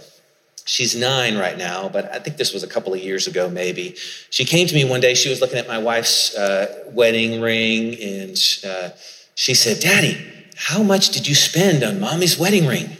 She's 0.65 0.95
nine 0.95 1.37
right 1.37 1.57
now, 1.57 1.89
but 1.89 2.13
I 2.13 2.19
think 2.19 2.37
this 2.37 2.53
was 2.53 2.63
a 2.63 2.67
couple 2.67 2.93
of 2.93 2.99
years 2.99 3.27
ago, 3.27 3.49
maybe. 3.49 3.95
She 4.29 4.45
came 4.45 4.67
to 4.67 4.75
me 4.75 4.85
one 4.85 5.01
day. 5.01 5.15
She 5.15 5.29
was 5.29 5.41
looking 5.41 5.57
at 5.57 5.67
my 5.67 5.79
wife's 5.79 6.35
uh, 6.35 6.83
wedding 6.91 7.41
ring, 7.41 7.95
and 7.99 8.37
uh, 8.65 8.89
she 9.35 9.53
said, 9.53 9.79
Daddy, 9.79 10.23
how 10.55 10.83
much 10.83 11.09
did 11.09 11.27
you 11.27 11.33
spend 11.33 11.83
on 11.83 11.99
mommy's 11.99 12.37
wedding 12.37 12.67
ring? 12.67 12.97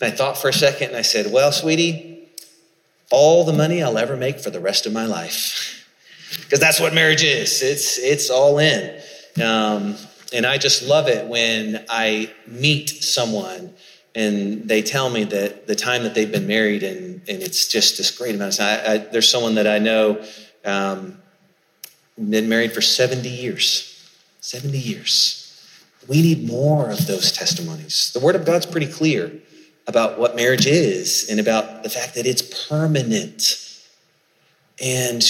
And 0.00 0.12
I 0.12 0.16
thought 0.16 0.38
for 0.38 0.48
a 0.48 0.52
second, 0.52 0.88
and 0.88 0.96
I 0.96 1.02
said, 1.02 1.32
Well, 1.32 1.50
sweetie, 1.52 2.28
all 3.10 3.44
the 3.44 3.52
money 3.52 3.82
I'll 3.82 3.98
ever 3.98 4.16
make 4.16 4.38
for 4.38 4.50
the 4.50 4.60
rest 4.60 4.86
of 4.86 4.92
my 4.92 5.06
life. 5.06 5.76
Because 6.42 6.60
that's 6.60 6.78
what 6.78 6.94
marriage 6.94 7.24
is 7.24 7.60
it's, 7.60 7.98
it's 7.98 8.30
all 8.30 8.60
in. 8.60 9.00
Um, 9.42 9.96
and 10.32 10.46
I 10.46 10.58
just 10.58 10.84
love 10.84 11.08
it 11.08 11.26
when 11.26 11.84
I 11.88 12.32
meet 12.46 12.88
someone 12.88 13.74
and 14.14 14.68
they 14.68 14.82
tell 14.82 15.08
me 15.08 15.24
that 15.24 15.66
the 15.66 15.76
time 15.76 16.02
that 16.02 16.14
they've 16.14 16.30
been 16.30 16.46
married 16.46 16.82
and, 16.82 17.22
and 17.28 17.42
it's 17.42 17.68
just 17.68 17.96
this 17.96 18.10
great 18.10 18.34
amount 18.34 18.54
of 18.54 18.58
time. 18.58 18.80
I, 18.84 18.92
I, 18.92 18.98
there's 18.98 19.28
someone 19.28 19.54
that 19.54 19.66
I 19.66 19.78
know 19.78 20.24
um, 20.64 21.18
been 22.16 22.48
married 22.48 22.72
for 22.72 22.80
70 22.80 23.28
years. 23.28 23.86
70 24.40 24.78
years. 24.78 25.36
We 26.08 26.22
need 26.22 26.48
more 26.48 26.90
of 26.90 27.06
those 27.06 27.30
testimonies. 27.30 28.10
The 28.12 28.20
Word 28.20 28.34
of 28.34 28.44
God's 28.44 28.66
pretty 28.66 28.88
clear 28.88 29.32
about 29.86 30.18
what 30.18 30.34
marriage 30.34 30.66
is 30.66 31.28
and 31.30 31.38
about 31.38 31.82
the 31.82 31.88
fact 31.88 32.14
that 32.14 32.26
it's 32.26 32.68
permanent. 32.68 33.82
And 34.82 35.20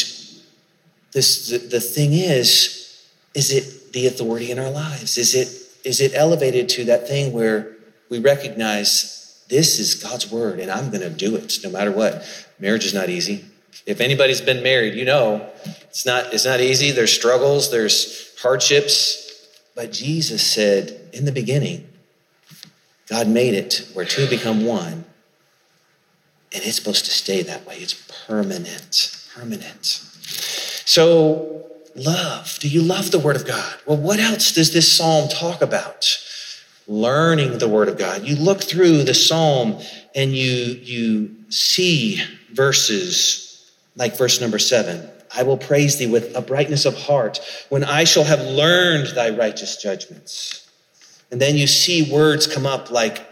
this 1.12 1.50
the, 1.50 1.58
the 1.58 1.80
thing 1.80 2.12
is, 2.12 3.04
is 3.34 3.52
it 3.52 3.92
the 3.92 4.06
authority 4.06 4.50
in 4.50 4.58
our 4.58 4.70
lives? 4.70 5.18
Is 5.18 5.34
it 5.34 5.48
is 5.84 6.00
it 6.00 6.12
elevated 6.14 6.68
to 6.70 6.84
that 6.84 7.08
thing 7.08 7.32
where 7.32 7.76
we 8.10 8.18
recognize 8.18 9.42
this 9.48 9.78
is 9.78 9.94
God's 9.94 10.30
word 10.30 10.60
and 10.60 10.70
I'm 10.70 10.90
going 10.90 11.00
to 11.00 11.10
do 11.10 11.36
it 11.36 11.58
no 11.64 11.70
matter 11.70 11.90
what. 11.90 12.24
Marriage 12.58 12.84
is 12.84 12.92
not 12.92 13.08
easy. 13.08 13.44
If 13.86 14.00
anybody's 14.00 14.40
been 14.40 14.62
married, 14.62 14.94
you 14.94 15.04
know 15.04 15.48
it's 15.88 16.04
not 16.04 16.34
it's 16.34 16.44
not 16.44 16.60
easy. 16.60 16.90
There's 16.90 17.12
struggles, 17.12 17.70
there's 17.70 18.38
hardships, 18.40 19.48
but 19.74 19.92
Jesus 19.92 20.46
said 20.46 21.00
in 21.12 21.24
the 21.24 21.32
beginning, 21.32 21.88
God 23.08 23.28
made 23.28 23.54
it 23.54 23.88
where 23.94 24.04
two 24.04 24.28
become 24.28 24.64
one. 24.64 25.04
And 26.52 26.64
it's 26.64 26.76
supposed 26.76 27.04
to 27.04 27.10
stay 27.12 27.42
that 27.42 27.66
way. 27.66 27.76
It's 27.76 27.94
permanent. 28.26 29.24
Permanent. 29.34 29.84
So, 29.84 31.64
love. 31.94 32.58
Do 32.60 32.68
you 32.68 32.82
love 32.82 33.12
the 33.12 33.20
Word 33.20 33.36
of 33.36 33.46
God? 33.46 33.76
Well, 33.86 33.96
what 33.96 34.18
else 34.18 34.50
does 34.50 34.72
this 34.72 34.96
psalm 34.96 35.28
talk 35.28 35.62
about? 35.62 36.18
Learning 36.90 37.58
the 37.58 37.68
word 37.68 37.88
of 37.88 37.96
God. 37.96 38.24
You 38.24 38.34
look 38.34 38.64
through 38.64 39.04
the 39.04 39.14
psalm 39.14 39.78
and 40.16 40.32
you, 40.32 40.76
you 40.82 41.36
see 41.48 42.20
verses 42.52 43.70
like 43.94 44.18
verse 44.18 44.40
number 44.40 44.58
seven. 44.58 45.08
I 45.34 45.44
will 45.44 45.56
praise 45.56 45.98
thee 45.98 46.08
with 46.08 46.34
a 46.36 46.42
brightness 46.42 46.84
of 46.84 46.96
heart 46.96 47.38
when 47.68 47.84
I 47.84 48.02
shall 48.02 48.24
have 48.24 48.40
learned 48.40 49.14
thy 49.14 49.30
righteous 49.30 49.80
judgments. 49.80 50.68
And 51.30 51.40
then 51.40 51.56
you 51.56 51.68
see 51.68 52.12
words 52.12 52.48
come 52.48 52.66
up 52.66 52.90
like 52.90 53.24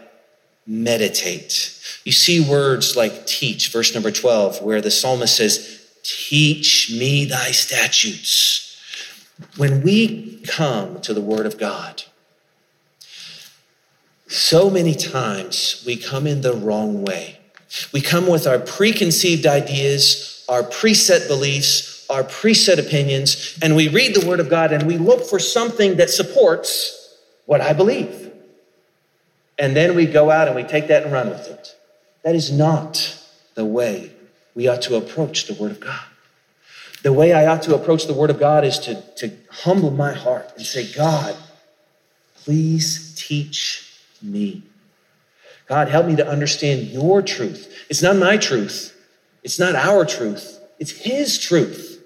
meditate. 0.65 1.75
You 2.05 2.13
see 2.13 2.39
words 2.39 2.95
like 2.95 3.27
teach, 3.27 3.73
verse 3.73 3.93
number 3.93 4.09
12, 4.09 4.61
where 4.61 4.79
the 4.79 4.89
psalmist 4.89 5.35
says, 5.35 5.75
Teach 6.01 6.95
me 6.97 7.25
thy 7.25 7.51
statutes. 7.51 8.65
When 9.57 9.81
we 9.81 10.41
come 10.47 11.01
to 11.01 11.13
the 11.13 11.21
Word 11.21 11.45
of 11.45 11.57
God, 11.57 12.03
so 14.29 14.69
many 14.69 14.93
times 14.93 15.83
we 15.87 15.97
come 15.97 16.27
in 16.27 16.41
the 16.41 16.53
wrong 16.53 17.03
way. 17.03 17.39
We 17.91 17.99
come 17.99 18.27
with 18.27 18.45
our 18.45 18.59
preconceived 18.59 19.47
ideas, 19.47 20.45
our 20.47 20.61
preset 20.61 21.27
beliefs, 21.27 22.05
our 22.11 22.23
preset 22.23 22.77
opinions, 22.77 23.57
and 23.61 23.75
we 23.75 23.87
read 23.87 24.15
the 24.15 24.27
Word 24.27 24.39
of 24.39 24.49
God 24.49 24.71
and 24.71 24.83
we 24.85 24.97
look 24.97 25.25
for 25.25 25.39
something 25.39 25.97
that 25.97 26.11
supports 26.11 27.17
what 27.47 27.59
I 27.59 27.73
believe. 27.73 28.31
And 29.57 29.75
then 29.75 29.95
we 29.95 30.05
go 30.05 30.29
out 30.29 30.47
and 30.47 30.55
we 30.55 30.63
take 30.63 30.87
that 30.87 31.03
and 31.03 31.11
run 31.11 31.29
with 31.29 31.47
it. 31.47 31.75
That 32.23 32.35
is 32.35 32.51
not 32.51 33.17
the 33.55 33.65
way 33.65 34.11
we 34.53 34.67
ought 34.67 34.83
to 34.83 34.95
approach 34.95 35.47
the 35.47 35.55
Word 35.55 35.71
of 35.71 35.79
God. 35.79 36.03
The 37.01 37.13
way 37.13 37.33
I 37.33 37.47
ought 37.47 37.63
to 37.63 37.73
approach 37.73 38.05
the 38.05 38.13
Word 38.13 38.29
of 38.29 38.39
God 38.39 38.63
is 38.63 38.77
to, 38.79 39.01
to 39.17 39.31
humble 39.49 39.89
my 39.89 40.13
heart 40.13 40.51
and 40.55 40.65
say, 40.65 40.91
God, 40.91 41.35
please 42.35 43.15
teach 43.15 43.88
me. 44.21 44.63
God, 45.67 45.87
help 45.87 46.07
me 46.07 46.15
to 46.15 46.27
understand 46.27 46.87
your 46.87 47.21
truth. 47.21 47.85
It's 47.89 48.01
not 48.01 48.15
my 48.15 48.37
truth. 48.37 48.95
It's 49.43 49.59
not 49.59 49.75
our 49.75 50.05
truth. 50.05 50.59
It's 50.79 50.91
His 50.91 51.37
truth. 51.37 52.03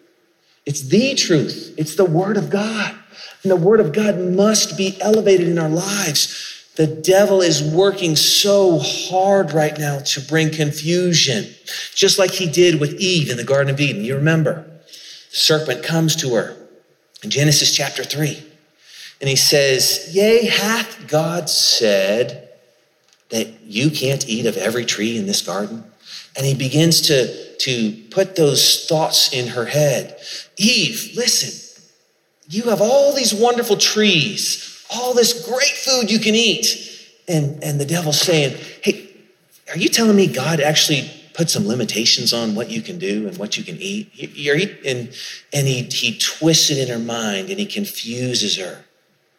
It's 0.65 0.81
the 0.81 1.15
truth. 1.15 1.73
It's 1.77 1.95
the 1.95 2.05
Word 2.05 2.37
of 2.37 2.49
God. 2.49 2.95
And 3.41 3.51
the 3.51 3.55
Word 3.55 3.79
of 3.79 3.93
God 3.93 4.17
must 4.17 4.77
be 4.77 4.97
elevated 5.01 5.47
in 5.47 5.57
our 5.57 5.69
lives. 5.69 6.69
The 6.75 6.87
devil 6.87 7.41
is 7.41 7.61
working 7.61 8.15
so 8.15 8.79
hard 8.79 9.53
right 9.53 9.77
now 9.77 9.99
to 9.99 10.21
bring 10.21 10.49
confusion, 10.49 11.53
just 11.93 12.17
like 12.17 12.31
he 12.31 12.49
did 12.49 12.79
with 12.79 12.99
Eve 12.99 13.29
in 13.29 13.37
the 13.37 13.43
Garden 13.43 13.71
of 13.71 13.79
Eden. 13.79 14.03
You 14.03 14.15
remember, 14.15 14.63
the 14.63 15.37
serpent 15.37 15.83
comes 15.83 16.15
to 16.17 16.33
her 16.33 16.57
in 17.21 17.29
Genesis 17.29 17.75
chapter 17.75 18.03
3. 18.03 18.52
And 19.23 19.29
he 19.29 19.37
says, 19.37 20.09
Yea, 20.11 20.47
hath 20.47 21.07
God 21.07 21.49
said 21.49 22.49
that 23.29 23.61
you 23.63 23.89
can't 23.89 24.27
eat 24.27 24.45
of 24.45 24.57
every 24.57 24.83
tree 24.83 25.17
in 25.17 25.27
this 25.27 25.41
garden? 25.41 25.85
And 26.35 26.45
he 26.45 26.53
begins 26.53 26.99
to, 27.07 27.55
to 27.59 28.03
put 28.11 28.35
those 28.35 28.85
thoughts 28.85 29.31
in 29.31 29.47
her 29.47 29.63
head. 29.63 30.19
Eve, 30.57 31.13
listen, 31.15 31.87
you 32.49 32.63
have 32.63 32.81
all 32.81 33.15
these 33.15 33.33
wonderful 33.33 33.77
trees, 33.77 34.85
all 34.93 35.13
this 35.13 35.47
great 35.47 35.71
food 35.71 36.11
you 36.11 36.19
can 36.19 36.35
eat. 36.35 36.75
And, 37.29 37.63
and 37.63 37.79
the 37.79 37.85
devil's 37.85 38.19
saying, 38.19 38.57
Hey, 38.81 39.09
are 39.69 39.77
you 39.77 39.87
telling 39.87 40.17
me 40.17 40.27
God 40.27 40.59
actually 40.59 41.09
put 41.33 41.49
some 41.49 41.65
limitations 41.65 42.33
on 42.33 42.55
what 42.55 42.69
you 42.69 42.81
can 42.81 42.99
do 42.99 43.25
and 43.29 43.37
what 43.37 43.55
you 43.55 43.63
can 43.63 43.77
eat? 43.79 44.11
and 44.85 45.15
and 45.53 45.65
he, 45.65 45.83
he 45.83 46.17
twists 46.17 46.69
it 46.69 46.77
in 46.77 46.89
her 46.89 46.99
mind 46.99 47.49
and 47.49 47.57
he 47.57 47.65
confuses 47.65 48.57
her. 48.57 48.83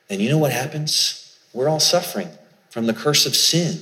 And 0.08 0.20
you 0.20 0.28
know 0.28 0.38
what 0.38 0.52
happens? 0.52 1.38
We're 1.52 1.68
all 1.68 1.80
suffering 1.80 2.28
from 2.70 2.86
the 2.86 2.94
curse 2.94 3.26
of 3.26 3.34
sin 3.34 3.80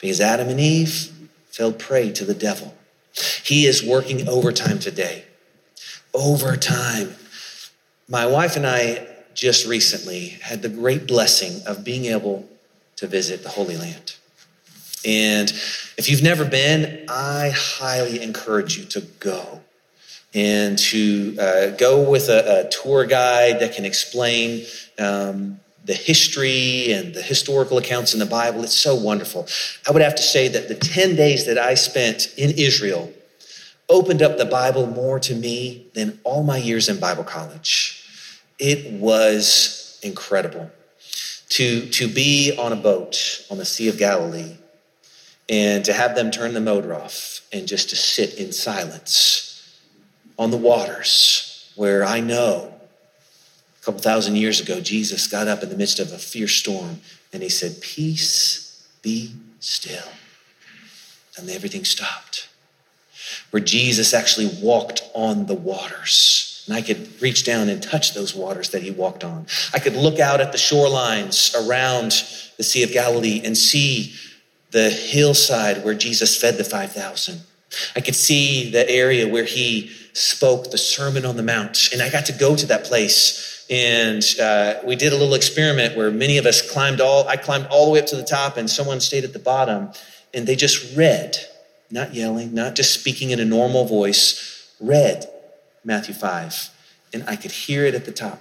because 0.00 0.20
Adam 0.20 0.48
and 0.48 0.60
Eve 0.60 1.10
fell 1.50 1.72
prey 1.72 2.10
to 2.12 2.24
the 2.24 2.34
devil. 2.34 2.74
He 3.44 3.66
is 3.66 3.84
working 3.84 4.28
overtime 4.28 4.78
today. 4.78 5.24
Overtime. 6.14 7.14
My 8.08 8.26
wife 8.26 8.56
and 8.56 8.66
I 8.66 9.06
just 9.34 9.66
recently 9.66 10.28
had 10.42 10.62
the 10.62 10.68
great 10.68 11.06
blessing 11.06 11.60
of 11.66 11.84
being 11.84 12.06
able 12.06 12.48
to 12.96 13.06
visit 13.06 13.42
the 13.42 13.48
Holy 13.48 13.76
Land. 13.76 14.16
And 15.04 15.50
if 15.96 16.08
you've 16.08 16.22
never 16.22 16.44
been, 16.44 17.06
I 17.08 17.52
highly 17.54 18.22
encourage 18.22 18.76
you 18.78 18.84
to 18.86 19.00
go 19.18 19.60
and 20.34 20.78
to 20.78 21.36
uh, 21.38 21.66
go 21.76 22.08
with 22.08 22.28
a, 22.28 22.66
a, 22.66 22.70
tour 22.70 23.04
guide 23.04 23.60
that 23.60 23.74
can 23.74 23.84
explain 23.84 24.64
um, 25.02 25.60
the 25.84 25.94
history 25.94 26.92
and 26.92 27.14
the 27.14 27.22
historical 27.22 27.78
accounts 27.78 28.12
in 28.12 28.20
the 28.20 28.26
Bible. 28.26 28.62
It's 28.62 28.78
so 28.78 28.94
wonderful. 28.94 29.48
I 29.86 29.90
would 29.90 30.02
have 30.02 30.14
to 30.14 30.22
say 30.22 30.48
that 30.48 30.68
the 30.68 30.74
10 30.74 31.16
days 31.16 31.46
that 31.46 31.58
I 31.58 31.74
spent 31.74 32.32
in 32.36 32.50
Israel 32.52 33.12
opened 33.88 34.22
up 34.22 34.38
the 34.38 34.44
Bible 34.44 34.86
more 34.86 35.18
to 35.20 35.34
me 35.34 35.86
than 35.94 36.20
all 36.24 36.42
my 36.44 36.56
years 36.56 36.88
in 36.88 37.00
Bible 37.00 37.24
college. 37.24 38.06
It 38.58 38.92
was 38.92 39.98
incredible 40.02 40.70
to, 41.50 41.88
to 41.90 42.08
be 42.08 42.56
on 42.56 42.72
a 42.72 42.76
boat 42.76 43.44
on 43.50 43.58
the 43.58 43.64
Sea 43.64 43.88
of 43.88 43.98
Galilee 43.98 44.56
and 45.48 45.84
to 45.84 45.92
have 45.92 46.14
them 46.14 46.30
turn 46.30 46.54
the 46.54 46.60
motor 46.60 46.94
off 46.94 47.40
and 47.52 47.66
just 47.66 47.90
to 47.90 47.96
sit 47.96 48.34
in 48.34 48.52
silence 48.52 49.78
on 50.38 50.50
the 50.50 50.56
waters 50.56 51.70
where 51.74 52.04
I 52.04 52.20
know 52.20 52.71
a 53.82 53.84
couple 53.84 54.00
thousand 54.00 54.36
years 54.36 54.60
ago, 54.60 54.80
Jesus 54.80 55.26
got 55.26 55.48
up 55.48 55.64
in 55.64 55.68
the 55.68 55.76
midst 55.76 55.98
of 55.98 56.12
a 56.12 56.18
fierce 56.18 56.54
storm 56.54 57.00
and 57.32 57.42
he 57.42 57.48
said, 57.48 57.80
Peace, 57.80 58.86
be 59.02 59.32
still. 59.58 60.08
And 61.36 61.50
everything 61.50 61.84
stopped. 61.84 62.48
Where 63.50 63.62
Jesus 63.62 64.14
actually 64.14 64.50
walked 64.62 65.02
on 65.14 65.46
the 65.46 65.54
waters. 65.54 66.64
And 66.66 66.76
I 66.76 66.82
could 66.82 67.20
reach 67.20 67.44
down 67.44 67.68
and 67.68 67.82
touch 67.82 68.14
those 68.14 68.36
waters 68.36 68.70
that 68.70 68.82
he 68.82 68.92
walked 68.92 69.24
on. 69.24 69.46
I 69.74 69.80
could 69.80 69.96
look 69.96 70.20
out 70.20 70.40
at 70.40 70.52
the 70.52 70.58
shorelines 70.58 71.52
around 71.66 72.12
the 72.58 72.62
Sea 72.62 72.84
of 72.84 72.92
Galilee 72.92 73.40
and 73.44 73.58
see 73.58 74.14
the 74.70 74.90
hillside 74.90 75.84
where 75.84 75.94
Jesus 75.94 76.40
fed 76.40 76.56
the 76.56 76.64
5,000. 76.64 77.40
I 77.96 78.00
could 78.00 78.14
see 78.14 78.70
the 78.70 78.88
area 78.88 79.26
where 79.26 79.44
he 79.44 79.90
spoke 80.12 80.70
the 80.70 80.78
Sermon 80.78 81.24
on 81.24 81.36
the 81.36 81.42
Mount. 81.42 81.92
And 81.92 82.00
I 82.00 82.10
got 82.10 82.26
to 82.26 82.32
go 82.32 82.54
to 82.54 82.66
that 82.66 82.84
place 82.84 83.51
and 83.70 84.22
uh, 84.40 84.74
we 84.84 84.96
did 84.96 85.12
a 85.12 85.16
little 85.16 85.34
experiment 85.34 85.96
where 85.96 86.10
many 86.10 86.38
of 86.38 86.46
us 86.46 86.68
climbed 86.70 87.00
all 87.00 87.26
i 87.28 87.36
climbed 87.36 87.66
all 87.70 87.86
the 87.86 87.92
way 87.92 87.98
up 87.98 88.06
to 88.06 88.16
the 88.16 88.24
top 88.24 88.56
and 88.56 88.68
someone 88.68 89.00
stayed 89.00 89.24
at 89.24 89.32
the 89.32 89.38
bottom 89.38 89.90
and 90.34 90.46
they 90.46 90.56
just 90.56 90.96
read 90.96 91.36
not 91.90 92.14
yelling 92.14 92.54
not 92.54 92.74
just 92.74 92.92
speaking 92.92 93.30
in 93.30 93.40
a 93.40 93.44
normal 93.44 93.84
voice 93.84 94.74
read 94.80 95.28
matthew 95.84 96.14
5 96.14 96.70
and 97.12 97.24
i 97.28 97.36
could 97.36 97.52
hear 97.52 97.84
it 97.84 97.94
at 97.94 98.04
the 98.04 98.12
top. 98.12 98.40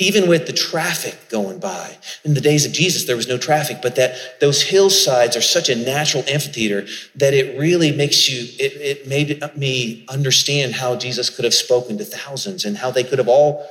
Even 0.00 0.28
with 0.28 0.48
the 0.48 0.52
traffic 0.52 1.16
going 1.28 1.60
by 1.60 1.98
in 2.24 2.34
the 2.34 2.40
days 2.40 2.66
of 2.66 2.72
jesus 2.72 3.04
there 3.04 3.14
was 3.14 3.28
no 3.28 3.38
traffic 3.38 3.78
but 3.80 3.94
that 3.94 4.40
those 4.40 4.62
hillsides 4.62 5.36
are 5.36 5.40
such 5.40 5.68
a 5.68 5.76
natural 5.76 6.24
amphitheater 6.26 6.84
that 7.14 7.32
it 7.32 7.56
really 7.56 7.92
makes 7.92 8.28
you 8.28 8.42
it, 8.58 8.72
it 8.72 9.06
made 9.06 9.40
me 9.56 10.04
understand 10.08 10.74
how 10.74 10.96
jesus 10.96 11.30
could 11.30 11.44
have 11.44 11.54
spoken 11.54 11.96
to 11.96 12.04
thousands 12.04 12.64
and 12.64 12.78
how 12.78 12.90
they 12.90 13.04
could 13.04 13.18
have 13.20 13.28
all 13.28 13.64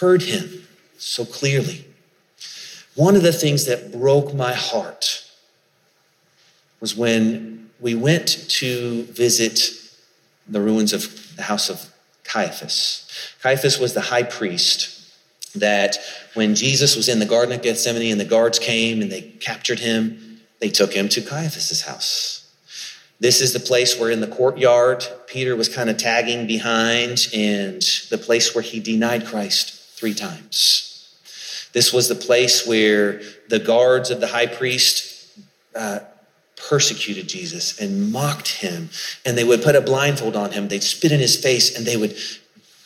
heard 0.00 0.22
him 0.22 0.66
so 0.98 1.24
clearly. 1.24 1.84
One 2.94 3.16
of 3.16 3.22
the 3.22 3.32
things 3.32 3.66
that 3.66 3.92
broke 3.92 4.34
my 4.34 4.52
heart 4.52 5.28
was 6.80 6.96
when 6.96 7.70
we 7.80 7.94
went 7.94 8.28
to 8.48 9.04
visit 9.04 9.60
the 10.46 10.60
ruins 10.60 10.92
of 10.92 11.36
the 11.36 11.42
house 11.42 11.68
of 11.68 11.92
Caiaphas. 12.24 13.34
Caiaphas 13.42 13.78
was 13.78 13.94
the 13.94 14.00
high 14.00 14.22
priest 14.22 14.90
that 15.54 15.98
when 16.34 16.54
Jesus 16.54 16.96
was 16.96 17.08
in 17.08 17.18
the 17.18 17.26
Garden 17.26 17.54
of 17.54 17.62
Gethsemane 17.62 18.12
and 18.12 18.20
the 18.20 18.24
guards 18.24 18.58
came 18.58 19.02
and 19.02 19.10
they 19.10 19.22
captured 19.22 19.78
him, 19.78 20.40
they 20.60 20.68
took 20.68 20.92
him 20.92 21.08
to 21.10 21.20
Caiaphas's 21.20 21.82
house. 21.82 22.52
This 23.20 23.40
is 23.40 23.52
the 23.52 23.60
place 23.60 23.98
where 23.98 24.10
in 24.10 24.20
the 24.20 24.26
courtyard, 24.26 25.06
Peter 25.26 25.54
was 25.56 25.68
kind 25.68 25.88
of 25.88 25.96
tagging 25.96 26.46
behind 26.46 27.28
and 27.32 27.82
the 28.10 28.18
place 28.18 28.54
where 28.54 28.62
he 28.62 28.80
denied 28.80 29.26
Christ 29.26 29.83
three 30.04 30.12
times. 30.12 31.70
This 31.72 31.90
was 31.90 32.10
the 32.10 32.14
place 32.14 32.66
where 32.66 33.22
the 33.48 33.58
guards 33.58 34.10
of 34.10 34.20
the 34.20 34.26
high 34.26 34.46
priest 34.46 35.34
uh, 35.74 36.00
persecuted 36.68 37.26
Jesus 37.26 37.80
and 37.80 38.12
mocked 38.12 38.48
him. 38.48 38.90
And 39.24 39.38
they 39.38 39.44
would 39.44 39.62
put 39.62 39.76
a 39.76 39.80
blindfold 39.80 40.36
on 40.36 40.52
him, 40.52 40.68
they'd 40.68 40.82
spit 40.82 41.10
in 41.10 41.20
his 41.20 41.42
face, 41.42 41.74
and 41.74 41.86
they 41.86 41.96
would 41.96 42.14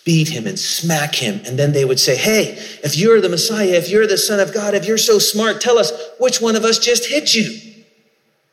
beat 0.05 0.29
him 0.29 0.47
and 0.47 0.57
smack 0.57 1.17
him. 1.17 1.41
And 1.45 1.59
then 1.59 1.73
they 1.73 1.85
would 1.85 1.99
say, 1.99 2.15
Hey, 2.15 2.53
if 2.85 2.97
you're 2.97 3.21
the 3.21 3.29
Messiah, 3.29 3.67
if 3.67 3.91
you're 3.91 4.07
the 4.07 4.17
Son 4.17 4.39
of 4.39 4.55
God, 4.55 4.75
if 4.75 4.87
you're 4.87 4.97
so 4.97 5.19
smart, 5.19 5.61
tell 5.61 5.77
us 5.77 5.91
which 6.21 6.41
one 6.41 6.55
of 6.55 6.65
us 6.65 6.79
just 6.79 7.07
hit 7.07 7.35
you. 7.35 7.75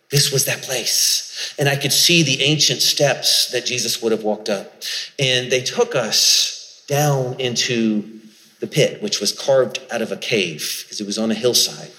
This 0.09 0.31
was 0.31 0.45
that 0.45 0.63
place. 0.63 1.53
And 1.59 1.69
I 1.69 1.75
could 1.75 1.93
see 1.93 2.23
the 2.23 2.41
ancient 2.41 2.81
steps 2.81 3.51
that 3.51 3.67
Jesus 3.67 4.01
would 4.01 4.11
have 4.11 4.23
walked 4.23 4.49
up. 4.49 4.81
And 5.19 5.51
they 5.51 5.61
took 5.61 5.93
us 5.93 6.83
down 6.87 7.39
into 7.39 8.14
the 8.59 8.67
pit, 8.67 9.01
which 9.01 9.19
was 9.19 9.31
carved 9.31 9.79
out 9.91 10.01
of 10.01 10.11
a 10.11 10.17
cave 10.17 10.83
because 10.83 11.01
it 11.01 11.05
was 11.05 11.17
on 11.17 11.31
a 11.31 11.35
hillside. 11.35 11.91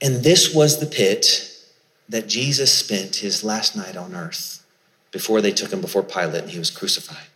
And 0.00 0.22
this 0.22 0.54
was 0.54 0.80
the 0.80 0.86
pit 0.86 1.44
that 2.08 2.28
Jesus 2.28 2.72
spent 2.72 3.16
his 3.16 3.44
last 3.44 3.76
night 3.76 3.96
on 3.96 4.14
earth 4.14 4.64
before 5.10 5.40
they 5.40 5.52
took 5.52 5.72
him 5.72 5.80
before 5.80 6.02
Pilate 6.02 6.42
and 6.42 6.50
he 6.50 6.58
was 6.58 6.70
crucified. 6.70 7.26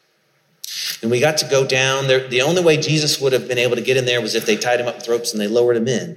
And 1.03 1.11
we 1.11 1.21
got 1.21 1.39
to 1.39 1.49
go 1.49 1.67
down 1.67 2.07
there. 2.07 2.27
The 2.29 2.43
only 2.43 2.63
way 2.63 2.77
Jesus 2.77 3.21
would 3.21 3.33
have 3.33 3.49
been 3.49 3.59
able 3.59 3.77
to 3.77 3.83
get 3.83 3.97
in 3.97 4.05
there 4.05 4.21
was 4.21 4.35
if 4.35 4.47
they 4.47 4.57
tied 4.57 4.81
him 4.81 4.87
up 4.87 4.97
with 4.97 5.09
ropes 5.09 5.33
and 5.33 5.41
they 5.41 5.49
lowered 5.49 5.77
him 5.77 5.89
in. 5.89 6.17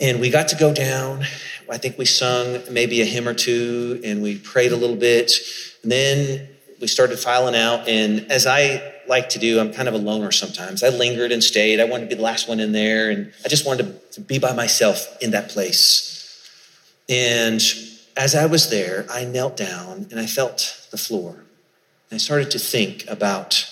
And 0.00 0.20
we 0.20 0.30
got 0.30 0.48
to 0.48 0.56
go 0.56 0.74
down. 0.74 1.24
I 1.70 1.78
think 1.78 1.96
we 1.96 2.04
sung 2.04 2.60
maybe 2.70 3.00
a 3.00 3.04
hymn 3.04 3.26
or 3.26 3.34
two 3.34 4.00
and 4.04 4.22
we 4.22 4.38
prayed 4.38 4.72
a 4.72 4.76
little 4.76 4.96
bit. 4.96 5.32
And 5.82 5.90
then 5.90 6.48
we 6.80 6.86
started 6.86 7.18
filing 7.18 7.54
out. 7.54 7.88
And 7.88 8.30
as 8.30 8.46
I 8.46 8.93
like 9.08 9.28
to 9.30 9.38
do. 9.38 9.60
I'm 9.60 9.72
kind 9.72 9.88
of 9.88 9.94
a 9.94 9.98
loner 9.98 10.32
sometimes. 10.32 10.82
I 10.82 10.88
lingered 10.88 11.32
and 11.32 11.42
stayed. 11.42 11.80
I 11.80 11.84
wanted 11.84 12.04
to 12.04 12.08
be 12.10 12.14
the 12.16 12.22
last 12.22 12.48
one 12.48 12.60
in 12.60 12.72
there, 12.72 13.10
and 13.10 13.32
I 13.44 13.48
just 13.48 13.66
wanted 13.66 13.84
to, 13.84 14.14
to 14.14 14.20
be 14.20 14.38
by 14.38 14.52
myself 14.52 15.16
in 15.20 15.30
that 15.32 15.48
place. 15.48 16.10
And 17.08 17.62
as 18.16 18.34
I 18.34 18.46
was 18.46 18.70
there, 18.70 19.06
I 19.10 19.24
knelt 19.24 19.56
down 19.56 20.06
and 20.10 20.18
I 20.18 20.26
felt 20.26 20.86
the 20.90 20.96
floor. 20.96 21.32
And 21.32 22.14
I 22.14 22.18
started 22.18 22.50
to 22.52 22.58
think 22.58 23.04
about 23.08 23.70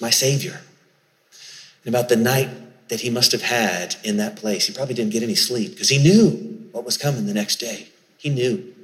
my 0.00 0.10
Savior 0.10 0.60
and 1.84 1.94
about 1.94 2.08
the 2.08 2.16
night 2.16 2.48
that 2.88 3.00
he 3.00 3.10
must 3.10 3.32
have 3.32 3.42
had 3.42 3.96
in 4.02 4.16
that 4.16 4.36
place. 4.36 4.66
He 4.66 4.74
probably 4.74 4.94
didn't 4.94 5.12
get 5.12 5.22
any 5.22 5.34
sleep 5.34 5.72
because 5.72 5.88
he 5.88 5.98
knew 5.98 6.68
what 6.72 6.84
was 6.84 6.96
coming 6.96 7.26
the 7.26 7.34
next 7.34 7.56
day. 7.56 7.88
He 8.16 8.30
knew. 8.30 8.74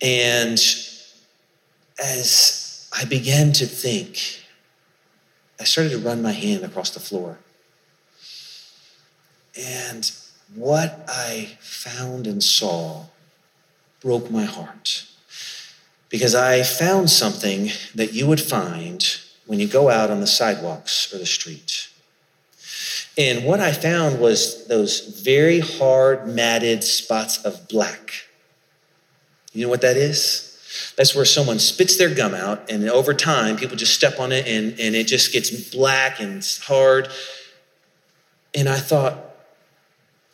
And 0.00 0.58
as 1.98 2.88
I 2.92 3.04
began 3.06 3.52
to 3.52 3.66
think, 3.66 4.44
I 5.60 5.64
started 5.64 5.90
to 5.90 5.98
run 5.98 6.22
my 6.22 6.32
hand 6.32 6.64
across 6.64 6.90
the 6.90 7.00
floor. 7.00 7.38
And 9.58 10.10
what 10.54 11.04
I 11.08 11.56
found 11.60 12.26
and 12.26 12.42
saw 12.42 13.06
broke 14.00 14.30
my 14.30 14.44
heart. 14.44 15.04
Because 16.08 16.34
I 16.34 16.62
found 16.62 17.10
something 17.10 17.70
that 17.94 18.14
you 18.14 18.26
would 18.26 18.40
find 18.40 19.04
when 19.46 19.58
you 19.58 19.66
go 19.66 19.90
out 19.90 20.10
on 20.10 20.20
the 20.20 20.26
sidewalks 20.26 21.12
or 21.12 21.18
the 21.18 21.26
street. 21.26 21.88
And 23.18 23.44
what 23.44 23.60
I 23.60 23.72
found 23.72 24.20
was 24.20 24.66
those 24.68 25.20
very 25.22 25.58
hard, 25.58 26.28
matted 26.28 26.84
spots 26.84 27.44
of 27.44 27.68
black. 27.68 28.12
You 29.52 29.64
know 29.64 29.70
what 29.70 29.80
that 29.80 29.96
is? 29.96 30.47
That's 30.98 31.14
where 31.14 31.24
someone 31.24 31.60
spits 31.60 31.96
their 31.96 32.12
gum 32.12 32.34
out, 32.34 32.68
and 32.68 32.90
over 32.90 33.14
time, 33.14 33.56
people 33.56 33.76
just 33.76 33.94
step 33.94 34.18
on 34.18 34.32
it, 34.32 34.48
and, 34.48 34.78
and 34.80 34.96
it 34.96 35.06
just 35.06 35.32
gets 35.32 35.48
black 35.70 36.18
and 36.18 36.44
hard. 36.64 37.08
And 38.52 38.68
I 38.68 38.78
thought, 38.78 39.16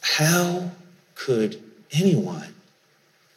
how 0.00 0.70
could 1.14 1.62
anyone 1.92 2.54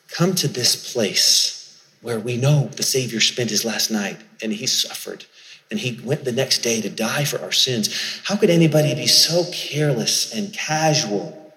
come 0.08 0.36
to 0.36 0.48
this 0.48 0.94
place 0.94 1.86
where 2.02 2.18
we 2.18 2.38
know 2.38 2.70
the 2.78 2.84
Savior 2.84 3.20
spent 3.20 3.50
his 3.50 3.66
last 3.66 3.92
night 3.92 4.18
and 4.42 4.54
he 4.54 4.66
suffered 4.66 5.26
and 5.70 5.80
he 5.80 6.00
went 6.06 6.24
the 6.24 6.32
next 6.32 6.60
day 6.60 6.80
to 6.80 6.90
die 6.90 7.26
for 7.26 7.42
our 7.42 7.52
sins? 7.52 8.22
How 8.24 8.38
could 8.38 8.50
anybody 8.50 8.96
be 8.96 9.08
so 9.08 9.44
careless 9.52 10.34
and 10.34 10.54
casual 10.54 11.54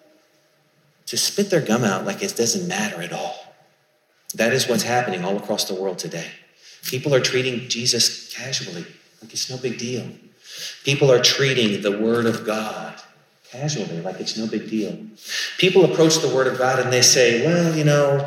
to 1.06 1.16
spit 1.16 1.50
their 1.50 1.60
gum 1.60 1.84
out 1.84 2.04
like 2.04 2.24
it 2.24 2.34
doesn't 2.34 2.66
matter 2.66 3.02
at 3.02 3.12
all? 3.12 3.49
That 4.34 4.52
is 4.52 4.68
what's 4.68 4.82
happening 4.82 5.24
all 5.24 5.36
across 5.36 5.64
the 5.64 5.74
world 5.74 5.98
today. 5.98 6.30
People 6.84 7.14
are 7.14 7.20
treating 7.20 7.68
Jesus 7.68 8.32
casually, 8.32 8.86
like 9.22 9.32
it's 9.32 9.50
no 9.50 9.56
big 9.56 9.78
deal. 9.78 10.06
People 10.84 11.10
are 11.10 11.20
treating 11.20 11.82
the 11.82 11.98
Word 11.98 12.26
of 12.26 12.46
God 12.46 13.00
casually, 13.50 14.00
like 14.00 14.20
it's 14.20 14.36
no 14.36 14.46
big 14.46 14.70
deal. 14.70 14.96
People 15.58 15.84
approach 15.84 16.18
the 16.18 16.34
Word 16.34 16.46
of 16.46 16.58
God 16.58 16.78
and 16.78 16.92
they 16.92 17.02
say, 17.02 17.44
well, 17.44 17.76
you 17.76 17.84
know, 17.84 18.26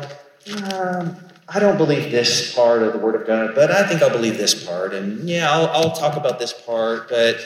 um, 0.72 1.16
I 1.48 1.58
don't 1.58 1.76
believe 1.76 2.10
this 2.10 2.54
part 2.54 2.82
of 2.82 2.92
the 2.92 2.98
Word 2.98 3.14
of 3.14 3.26
God, 3.26 3.54
but 3.54 3.70
I 3.70 3.86
think 3.86 4.02
I'll 4.02 4.10
believe 4.10 4.38
this 4.38 4.66
part. 4.66 4.94
And 4.94 5.28
yeah, 5.28 5.50
I'll, 5.50 5.66
I'll 5.68 5.92
talk 5.92 6.16
about 6.16 6.38
this 6.38 6.52
part, 6.52 7.08
but 7.08 7.36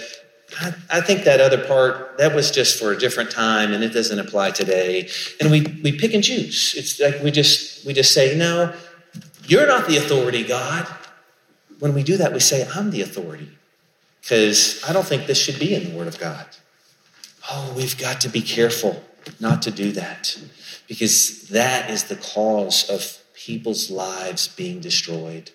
I, 0.61 0.75
I, 0.91 1.01
think 1.01 1.25
that 1.25 1.41
other 1.41 1.63
part, 1.67 2.17
that 2.19 2.35
was 2.35 2.51
just 2.51 2.79
for 2.79 2.93
a 2.93 2.99
different 2.99 3.31
time 3.31 3.73
and 3.73 3.85
it 3.85 3.93
doesn't 3.93 4.19
apply 4.19 4.53
today. 4.53 5.09
And 5.41 5.51
we, 5.51 5.61
we 5.83 5.93
pick 5.93 6.15
and 6.15 6.25
choose. 6.25 6.75
It's 6.77 6.99
like 6.99 7.23
we 7.23 7.31
just, 7.31 7.85
we 7.87 7.93
just 7.93 8.15
say, 8.15 8.37
no, 8.37 8.75
you're 9.45 9.67
not 9.67 9.87
the 9.87 9.99
authority, 9.99 10.45
God. 10.45 10.87
When 11.79 11.95
we 11.95 12.03
do 12.03 12.17
that, 12.17 12.33
we 12.33 12.41
say, 12.41 12.67
I'm 12.75 12.91
the 12.91 13.03
authority. 13.03 13.51
Because 14.23 14.83
I 14.89 14.93
don't 14.93 15.07
think 15.07 15.27
this 15.27 15.41
should 15.41 15.59
be 15.59 15.75
in 15.75 15.91
the 15.91 15.97
Word 15.97 16.09
of 16.09 16.19
God. 16.19 16.47
Oh, 17.51 17.73
we've 17.77 17.97
got 17.97 18.21
to 18.23 18.29
be 18.29 18.43
careful 18.43 19.03
not 19.41 19.63
to 19.63 19.71
do 19.71 19.93
that 19.93 20.39
because 20.87 21.49
that 21.49 21.91
is 21.91 22.05
the 22.05 22.17
cause 22.17 22.89
of 22.91 23.19
people's 23.35 23.91
lives 23.91 24.49
being 24.49 24.81
destroyed. 24.81 25.51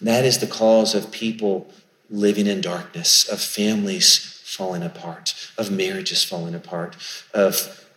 That 0.00 0.24
is 0.24 0.38
the 0.38 0.46
cause 0.46 0.94
of 0.94 1.10
people 1.10 1.72
living 2.12 2.46
in 2.46 2.60
darkness, 2.60 3.26
of 3.26 3.40
families 3.40 4.40
falling 4.44 4.82
apart, 4.82 5.34
of 5.56 5.72
marriages 5.72 6.22
falling 6.22 6.54
apart, 6.54 6.94
of 7.32 7.88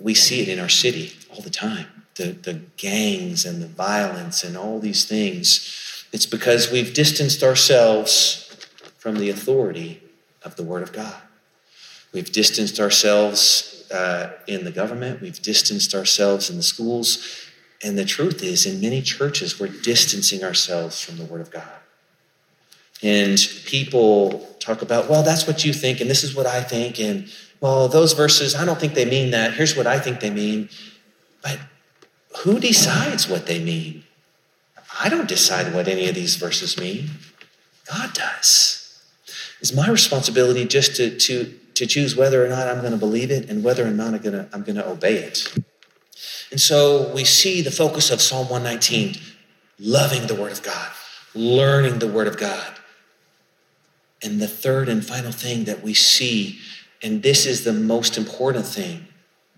we 0.00 0.14
see 0.14 0.40
it 0.40 0.48
in 0.48 0.58
our 0.58 0.68
city 0.68 1.12
all 1.30 1.42
the 1.42 1.50
time. 1.50 1.86
The, 2.14 2.32
the 2.32 2.54
gangs 2.76 3.44
and 3.44 3.62
the 3.62 3.68
violence 3.68 4.42
and 4.42 4.56
all 4.56 4.80
these 4.80 5.04
things. 5.04 6.06
It's 6.12 6.26
because 6.26 6.70
we've 6.70 6.92
distanced 6.92 7.44
ourselves 7.44 8.66
from 8.96 9.16
the 9.16 9.30
authority 9.30 10.02
of 10.42 10.56
the 10.56 10.64
Word 10.64 10.82
of 10.82 10.92
God. 10.92 11.20
We've 12.12 12.32
distanced 12.32 12.80
ourselves 12.80 13.88
uh, 13.92 14.32
in 14.46 14.64
the 14.64 14.72
government, 14.72 15.20
we've 15.20 15.40
distanced 15.40 15.94
ourselves 15.94 16.50
in 16.50 16.56
the 16.56 16.62
schools. 16.62 17.44
And 17.84 17.96
the 17.96 18.04
truth 18.04 18.42
is, 18.42 18.66
in 18.66 18.80
many 18.80 19.02
churches, 19.02 19.60
we're 19.60 19.68
distancing 19.68 20.42
ourselves 20.42 21.00
from 21.00 21.16
the 21.16 21.24
Word 21.24 21.40
of 21.40 21.52
God. 21.52 21.77
And 23.02 23.38
people 23.64 24.56
talk 24.58 24.82
about, 24.82 25.08
well, 25.08 25.22
that's 25.22 25.46
what 25.46 25.64
you 25.64 25.72
think, 25.72 26.00
and 26.00 26.10
this 26.10 26.24
is 26.24 26.34
what 26.34 26.46
I 26.46 26.62
think, 26.62 26.98
and 26.98 27.28
well, 27.60 27.88
those 27.88 28.12
verses, 28.12 28.54
I 28.54 28.64
don't 28.64 28.78
think 28.78 28.94
they 28.94 29.04
mean 29.04 29.32
that. 29.32 29.54
Here's 29.54 29.76
what 29.76 29.86
I 29.86 29.98
think 29.98 30.20
they 30.20 30.30
mean. 30.30 30.68
But 31.42 31.58
who 32.44 32.60
decides 32.60 33.28
what 33.28 33.46
they 33.46 33.58
mean? 33.58 34.04
I 35.00 35.08
don't 35.08 35.28
decide 35.28 35.74
what 35.74 35.88
any 35.88 36.08
of 36.08 36.14
these 36.14 36.36
verses 36.36 36.78
mean. 36.78 37.10
God 37.90 38.12
does. 38.12 39.02
It's 39.60 39.74
my 39.74 39.88
responsibility 39.88 40.64
just 40.66 40.94
to, 40.96 41.16
to, 41.18 41.58
to 41.74 41.86
choose 41.86 42.16
whether 42.16 42.44
or 42.44 42.48
not 42.48 42.68
I'm 42.68 42.80
going 42.80 42.92
to 42.92 42.98
believe 42.98 43.30
it 43.30 43.48
and 43.50 43.64
whether 43.64 43.84
or 43.84 43.90
not 43.90 44.14
I'm 44.14 44.20
going 44.20 44.32
to, 44.34 44.48
I'm 44.52 44.62
going 44.62 44.76
to 44.76 44.88
obey 44.88 45.16
it. 45.16 45.52
And 46.50 46.60
so 46.60 47.12
we 47.12 47.24
see 47.24 47.60
the 47.60 47.70
focus 47.70 48.10
of 48.10 48.20
Psalm 48.20 48.48
119 48.48 49.20
loving 49.80 50.26
the 50.26 50.34
Word 50.34 50.52
of 50.52 50.62
God, 50.62 50.90
learning 51.34 51.98
the 51.98 52.06
Word 52.06 52.26
of 52.26 52.36
God, 52.36 52.77
and 54.22 54.40
the 54.40 54.48
third 54.48 54.88
and 54.88 55.04
final 55.04 55.32
thing 55.32 55.64
that 55.64 55.82
we 55.82 55.94
see, 55.94 56.58
and 57.02 57.22
this 57.22 57.46
is 57.46 57.64
the 57.64 57.72
most 57.72 58.16
important 58.16 58.66
thing 58.66 59.06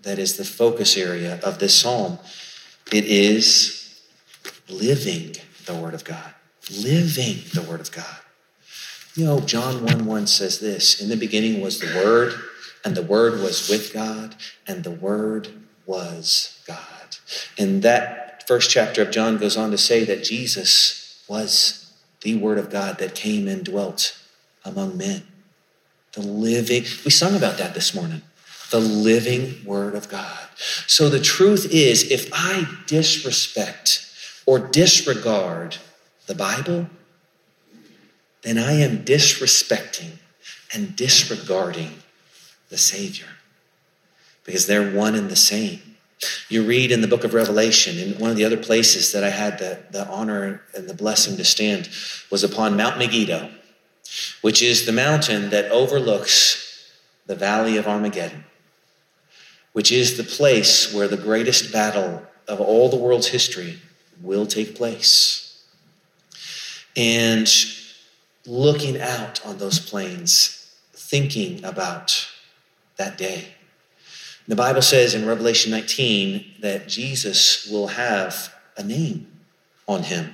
that 0.03 0.19
is 0.19 0.37
the 0.37 0.45
focus 0.45 0.97
area 0.97 1.39
of 1.43 1.59
this 1.59 1.79
psalm, 1.79 2.19
it 2.91 3.05
is 3.05 4.01
living 4.69 5.35
the 5.65 5.75
Word 5.75 5.93
of 5.93 6.03
God. 6.03 6.33
Living 6.71 7.43
the 7.53 7.65
Word 7.67 7.81
of 7.81 7.91
God. 7.91 8.17
You 9.15 9.25
know, 9.25 9.39
John 9.41 9.83
1 9.83 10.05
1 10.05 10.27
says 10.27 10.59
this 10.59 11.01
In 11.01 11.09
the 11.09 11.17
beginning 11.17 11.61
was 11.61 11.79
the 11.79 11.93
Word, 12.03 12.33
and 12.85 12.95
the 12.95 13.01
Word 13.01 13.41
was 13.41 13.67
with 13.69 13.93
God, 13.93 14.35
and 14.67 14.83
the 14.83 14.91
Word 14.91 15.49
was 15.85 16.63
God. 16.67 17.17
And 17.57 17.83
that 17.83 18.47
first 18.47 18.69
chapter 18.69 19.01
of 19.01 19.11
John 19.11 19.37
goes 19.37 19.57
on 19.57 19.71
to 19.71 19.77
say 19.77 20.03
that 20.05 20.23
Jesus 20.23 21.23
was 21.27 21.93
the 22.21 22.35
Word 22.37 22.57
of 22.57 22.69
God 22.69 22.99
that 22.99 23.15
came 23.15 23.47
and 23.47 23.63
dwelt 23.63 24.20
among 24.63 24.97
men. 24.97 25.23
The 26.13 26.21
living, 26.21 26.83
we 27.05 27.11
sung 27.11 27.35
about 27.35 27.57
that 27.57 27.73
this 27.73 27.95
morning. 27.95 28.21
The 28.69 28.79
living 28.79 29.63
word 29.65 29.95
of 29.95 30.09
God. 30.09 30.47
So 30.87 31.09
the 31.09 31.19
truth 31.19 31.67
is, 31.71 32.09
if 32.11 32.29
I 32.33 32.67
disrespect 32.85 34.07
or 34.45 34.59
disregard 34.59 35.77
the 36.27 36.35
Bible, 36.35 36.87
then 38.43 38.57
I 38.57 38.73
am 38.73 39.03
disrespecting 39.03 40.17
and 40.73 40.95
disregarding 40.95 41.95
the 42.69 42.77
Savior 42.77 43.27
because 44.45 44.67
they're 44.67 44.91
one 44.91 45.15
and 45.15 45.29
the 45.29 45.35
same. 45.35 45.79
You 46.49 46.63
read 46.63 46.91
in 46.91 47.01
the 47.01 47.07
book 47.07 47.23
of 47.23 47.33
Revelation, 47.33 47.97
in 47.97 48.19
one 48.19 48.29
of 48.29 48.35
the 48.35 48.45
other 48.45 48.57
places 48.57 49.11
that 49.11 49.23
I 49.23 49.29
had 49.29 49.57
the, 49.57 49.79
the 49.91 50.07
honor 50.07 50.61
and 50.75 50.87
the 50.87 50.93
blessing 50.93 51.35
to 51.37 51.45
stand 51.45 51.89
was 52.29 52.43
upon 52.43 52.77
Mount 52.77 52.97
Megiddo 52.97 53.49
which 54.41 54.61
is 54.61 54.85
the 54.85 54.91
mountain 54.91 55.49
that 55.49 55.71
overlooks 55.71 56.91
the 57.27 57.35
valley 57.35 57.77
of 57.77 57.87
Armageddon, 57.87 58.43
which 59.73 59.91
is 59.91 60.17
the 60.17 60.23
place 60.23 60.93
where 60.93 61.07
the 61.07 61.17
greatest 61.17 61.71
battle 61.71 62.23
of 62.47 62.59
all 62.59 62.89
the 62.89 62.97
world's 62.97 63.27
history 63.27 63.79
will 64.21 64.45
take 64.45 64.75
place. 64.75 65.63
And 66.95 67.49
looking 68.45 68.99
out 68.99 69.45
on 69.45 69.57
those 69.57 69.79
plains, 69.79 70.75
thinking 70.93 71.63
about 71.63 72.27
that 72.97 73.17
day. 73.17 73.55
The 74.47 74.55
Bible 74.55 74.81
says 74.81 75.13
in 75.13 75.27
Revelation 75.27 75.71
19 75.71 76.55
that 76.61 76.87
Jesus 76.87 77.69
will 77.69 77.87
have 77.87 78.53
a 78.75 78.83
name 78.83 79.27
on 79.87 80.03
him, 80.03 80.33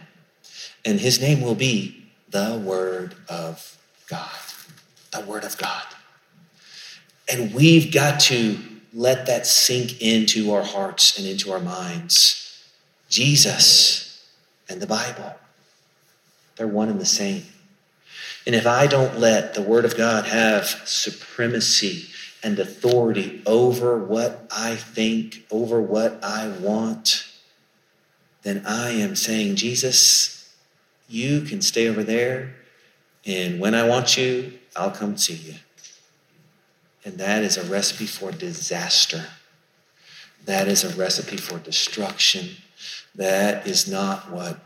and 0.85 0.99
his 0.99 1.21
name 1.21 1.41
will 1.41 1.55
be 1.55 2.09
the 2.29 2.61
Word 2.63 3.15
of 3.29 3.77
God. 4.07 4.29
The 5.11 5.21
Word 5.21 5.43
of 5.43 5.57
God. 5.57 5.83
And 7.31 7.53
we've 7.53 7.91
got 7.93 8.19
to 8.21 8.57
let 8.93 9.25
that 9.27 9.45
sink 9.45 10.01
into 10.01 10.53
our 10.53 10.63
hearts 10.63 11.17
and 11.17 11.27
into 11.27 11.51
our 11.51 11.59
minds. 11.59 12.65
Jesus 13.09 14.25
and 14.69 14.81
the 14.81 14.87
Bible, 14.87 15.35
they're 16.55 16.67
one 16.67 16.89
and 16.89 16.99
the 16.99 17.05
same. 17.05 17.43
And 18.45 18.55
if 18.55 18.65
I 18.65 18.87
don't 18.87 19.19
let 19.19 19.53
the 19.53 19.61
Word 19.61 19.85
of 19.85 19.97
God 19.97 20.25
have 20.25 20.65
supremacy 20.65 22.07
and 22.43 22.57
authority 22.59 23.41
over 23.45 23.97
what 23.97 24.47
I 24.51 24.75
think, 24.75 25.45
over 25.51 25.81
what 25.81 26.23
I 26.23 26.47
want, 26.47 27.27
then 28.43 28.63
I 28.65 28.91
am 28.91 29.15
saying, 29.15 29.57
Jesus, 29.57 30.53
you 31.09 31.41
can 31.41 31.61
stay 31.61 31.87
over 31.87 32.03
there, 32.03 32.55
and 33.27 33.59
when 33.59 33.75
I 33.75 33.87
want 33.87 34.17
you, 34.17 34.53
I'll 34.75 34.91
come 34.91 35.15
to 35.15 35.33
you. 35.33 35.55
And 37.03 37.17
that 37.17 37.43
is 37.43 37.57
a 37.57 37.63
recipe 37.65 38.05
for 38.05 38.31
disaster. 38.31 39.25
That 40.45 40.67
is 40.67 40.83
a 40.83 40.95
recipe 40.97 41.37
for 41.37 41.59
destruction. 41.59 42.49
That 43.15 43.67
is 43.67 43.89
not 43.89 44.31
what 44.31 44.59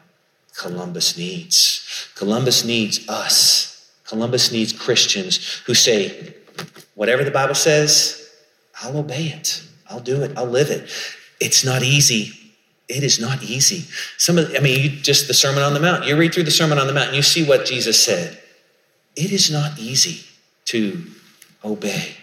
Columbus 0.56 1.18
needs. 1.18 2.10
Columbus 2.16 2.64
needs 2.64 3.08
us. 3.10 3.92
Columbus 4.06 4.52
needs 4.52 4.74
Christians 4.74 5.62
who 5.66 5.74
say, 5.74 6.36
whatever 6.96 7.24
the 7.24 7.32
Bible 7.32 7.56
says, 7.56 8.30
I'll 8.84 8.98
obey 8.98 9.28
it. 9.28 9.64
I'll 9.90 10.00
do 10.00 10.22
it. 10.24 10.38
I'll 10.38 10.46
live 10.46 10.70
it. 10.70 10.90
It's 11.40 11.64
not 11.66 11.82
easy. 11.82 12.34
It 12.88 13.04
is 13.04 13.20
not 13.20 13.42
easy. 13.42 13.86
Some 14.18 14.38
of, 14.38 14.54
I 14.56 14.60
mean, 14.60 14.84
you 14.84 14.90
just 14.90 15.28
the 15.28 15.34
Sermon 15.34 15.64
on 15.64 15.74
the 15.74 15.80
Mount. 15.80 16.06
You 16.06 16.18
read 16.18 16.34
through 16.34 16.44
the 16.44 16.52
Sermon 16.52 16.78
on 16.78 16.88
the 16.88 16.94
Mount 16.94 17.08
and 17.08 17.16
you 17.16 17.24
see 17.24 17.48
what 17.48 17.66
Jesus 17.66 18.04
said. 18.04 18.41
It 19.16 19.32
is 19.32 19.52
not 19.52 19.78
easy 19.78 20.26
to 20.66 21.04
obey, 21.64 22.16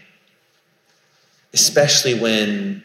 especially 1.53 2.19
when 2.19 2.83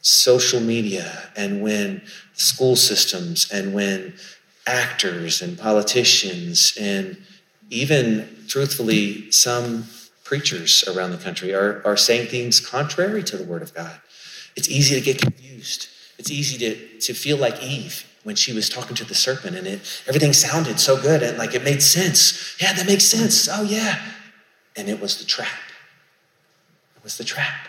social 0.00 0.60
media 0.60 1.30
and 1.36 1.62
when 1.62 2.02
school 2.34 2.76
systems 2.76 3.50
and 3.50 3.74
when 3.74 4.14
actors 4.66 5.42
and 5.42 5.58
politicians 5.58 6.76
and 6.78 7.16
even 7.70 8.28
truthfully 8.46 9.30
some 9.30 9.86
preachers 10.24 10.84
around 10.88 11.10
the 11.10 11.18
country 11.18 11.54
are, 11.54 11.82
are 11.84 11.96
saying 11.96 12.28
things 12.28 12.60
contrary 12.60 13.22
to 13.22 13.36
the 13.36 13.44
word 13.44 13.62
of 13.62 13.74
god. 13.74 14.00
It's 14.56 14.68
easy 14.68 14.94
to 14.94 15.00
get 15.00 15.20
confused. 15.20 15.88
It's 16.18 16.30
easy 16.30 16.58
to, 16.58 16.98
to 17.00 17.14
feel 17.14 17.36
like 17.36 17.62
eve 17.62 18.06
when 18.24 18.34
she 18.34 18.52
was 18.52 18.68
talking 18.68 18.96
to 18.96 19.04
the 19.04 19.14
serpent 19.14 19.56
and 19.56 19.66
it 19.66 20.02
everything 20.08 20.32
sounded 20.32 20.80
so 20.80 21.00
good 21.00 21.22
and 21.22 21.38
like 21.38 21.54
it 21.54 21.62
made 21.62 21.82
sense 21.82 22.60
yeah 22.60 22.72
that 22.72 22.86
makes 22.86 23.04
sense 23.04 23.48
oh 23.50 23.62
yeah 23.62 24.00
and 24.76 24.88
it 24.88 25.00
was 25.00 25.18
the 25.18 25.24
trap 25.24 25.48
it 26.96 27.04
was 27.04 27.16
the 27.16 27.24
trap 27.24 27.68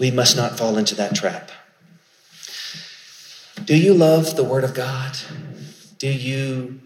we 0.00 0.10
must 0.10 0.36
not 0.36 0.56
fall 0.56 0.78
into 0.78 0.94
that 0.96 1.14
trap. 1.14 1.50
Do 3.62 3.76
you 3.76 3.92
love 3.92 4.36
the 4.36 4.44
Word 4.44 4.64
of 4.64 4.74
God? 4.74 5.16
Do 5.98 6.08
you 6.08 6.80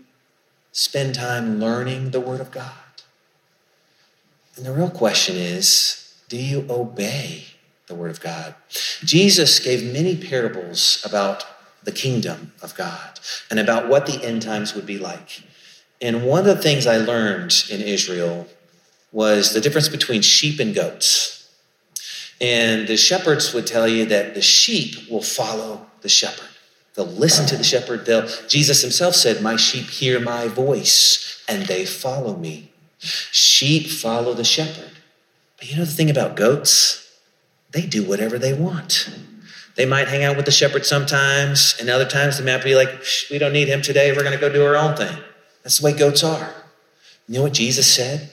spend 0.72 1.14
time 1.14 1.60
learning 1.60 2.10
the 2.10 2.20
Word 2.20 2.40
of 2.40 2.50
God? 2.50 2.72
And 4.56 4.66
the 4.66 4.72
real 4.72 4.90
question 4.90 5.36
is 5.36 6.00
do 6.28 6.36
you 6.36 6.66
obey 6.68 7.44
the 7.86 7.94
Word 7.94 8.10
of 8.10 8.20
God? 8.20 8.56
Jesus 9.04 9.60
gave 9.60 9.92
many 9.92 10.16
parables 10.16 11.00
about 11.06 11.46
the 11.84 11.92
kingdom 11.92 12.52
of 12.62 12.74
God 12.74 13.20
and 13.50 13.60
about 13.60 13.88
what 13.88 14.06
the 14.06 14.22
end 14.24 14.42
times 14.42 14.74
would 14.74 14.86
be 14.86 14.98
like. 14.98 15.42
And 16.00 16.24
one 16.24 16.40
of 16.40 16.56
the 16.56 16.62
things 16.62 16.86
I 16.86 16.96
learned 16.96 17.64
in 17.70 17.80
Israel 17.80 18.46
was 19.12 19.52
the 19.52 19.60
difference 19.60 19.88
between 19.88 20.22
sheep 20.22 20.58
and 20.58 20.74
goats. 20.74 21.48
And 22.40 22.88
the 22.88 22.96
shepherds 22.96 23.54
would 23.54 23.66
tell 23.66 23.86
you 23.86 24.04
that 24.06 24.34
the 24.34 24.42
sheep 24.42 25.08
will 25.08 25.22
follow 25.22 25.86
the 26.02 26.08
shepherd. 26.08 26.48
They'll 26.94 27.06
listen 27.06 27.46
to 27.46 27.56
the 27.56 27.64
shepherd. 27.64 28.06
They'll, 28.06 28.28
Jesus 28.48 28.82
himself 28.82 29.14
said, 29.14 29.42
My 29.42 29.56
sheep 29.56 29.86
hear 29.86 30.20
my 30.20 30.48
voice 30.48 31.44
and 31.48 31.66
they 31.66 31.84
follow 31.84 32.36
me. 32.36 32.72
Sheep 32.98 33.88
follow 33.88 34.34
the 34.34 34.44
shepherd. 34.44 34.90
But 35.56 35.70
you 35.70 35.76
know 35.76 35.84
the 35.84 35.90
thing 35.90 36.10
about 36.10 36.36
goats? 36.36 37.18
They 37.70 37.86
do 37.86 38.04
whatever 38.04 38.38
they 38.38 38.52
want. 38.52 39.10
They 39.76 39.86
might 39.86 40.08
hang 40.08 40.22
out 40.22 40.36
with 40.36 40.46
the 40.46 40.52
shepherd 40.52 40.86
sometimes, 40.86 41.74
and 41.80 41.90
other 41.90 42.04
times 42.04 42.38
they 42.38 42.44
might 42.44 42.64
be 42.64 42.74
like, 42.74 43.02
We 43.30 43.38
don't 43.38 43.52
need 43.52 43.68
him 43.68 43.82
today. 43.82 44.12
We're 44.12 44.22
going 44.22 44.38
to 44.38 44.40
go 44.40 44.52
do 44.52 44.64
our 44.64 44.76
own 44.76 44.96
thing. 44.96 45.16
That's 45.62 45.78
the 45.78 45.84
way 45.84 45.92
goats 45.92 46.22
are. 46.22 46.54
You 47.26 47.36
know 47.36 47.42
what 47.42 47.54
Jesus 47.54 47.92
said? 47.92 48.30